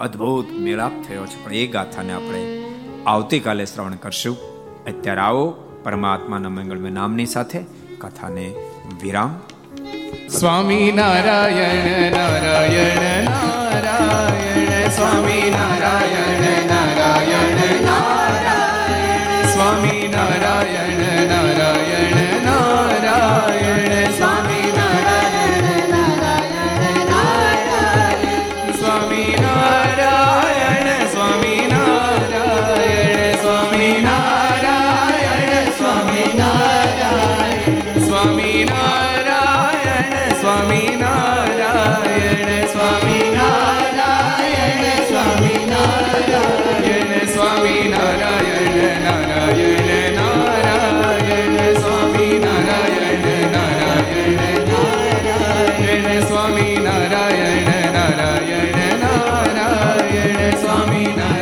અદ્ભુત 0.00 0.46
મેળાપ 0.52 0.92
થયો 1.08 1.26
છે. 1.26 1.44
પણ 1.44 1.54
એ 1.54 1.66
ગાથાને 1.66 2.12
આપણે 2.12 2.64
આવતીકાલે 3.06 3.66
શ્રવણ 3.66 3.94
કરશું. 3.94 4.36
અત્યારે 4.84 5.20
આવો 5.20 5.50
પરમાત્માના 5.84 6.48
મંગળમય 6.48 6.90
નામની 6.90 7.26
સાથે 7.26 7.60
કથાને 7.98 8.54
વિરામ. 9.02 9.40
સ્વામી 10.28 10.92
નારાયણ 10.92 12.12
નારાયણ 12.12 13.24
નારાયણ, 13.24 14.88
સ્વામી 14.88 15.50
નારાયણ 15.50 16.66
નારાયણ 16.66 17.82
નારાયણ. 17.82 19.52
સ્વામી 19.52 20.08
નારાયણ 20.08 21.28
નારાયણ 21.28 21.49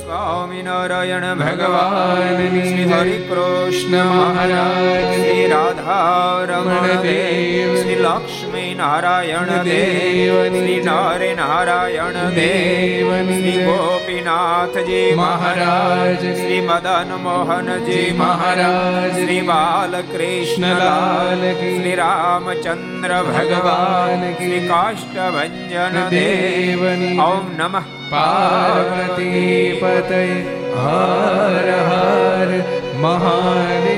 સ્વામિનારાયણ 0.00 1.34
ભગવાન 1.34 2.48
શ્રી. 2.48 2.92
હરિ 2.92 3.18
કૃષ્ણ 3.18 4.04
મહારાજ 4.04 5.14
શ્રી 5.14 5.46
રાધારમણ 5.46 6.86
દેવ. 6.86 7.82
શ્રી 7.82 7.94
લક્ષ્મી 7.94 8.74
નારાયણ 8.74 9.46
દેવ 9.46 10.48
શ્રી 10.48 10.80
જય. 10.80 11.34
નારાયણ 11.34 12.12
દેવ 12.12 13.14
શ્રી 13.14 13.52
જય. 13.52 14.01
ગોપીનાથજી 14.22 15.14
મહારાજ 15.14 16.20
શ્રી 16.20 16.60
મદન 16.60 17.22
મોહનજી 17.22 18.14
મહારાજ 18.18 19.12
શ્રી 19.12 19.40
બાલકૃષ્ણલાલ. 19.40 21.52
શ્રી 21.52 21.94
રામચંદ્ર 21.94 23.22
ભગવાન. 23.22 24.32
શ્રી 24.32 24.68
કાષ્ટભન 24.68 26.08
દેવ 26.08 27.20
ઓમ 27.20 27.56
નમઃ 27.56 27.82
પાર્વતી 28.10 29.78
પતય 29.82 30.72
હર 30.72 31.84
હર 31.90 32.62
મહાદેવ 32.96 33.91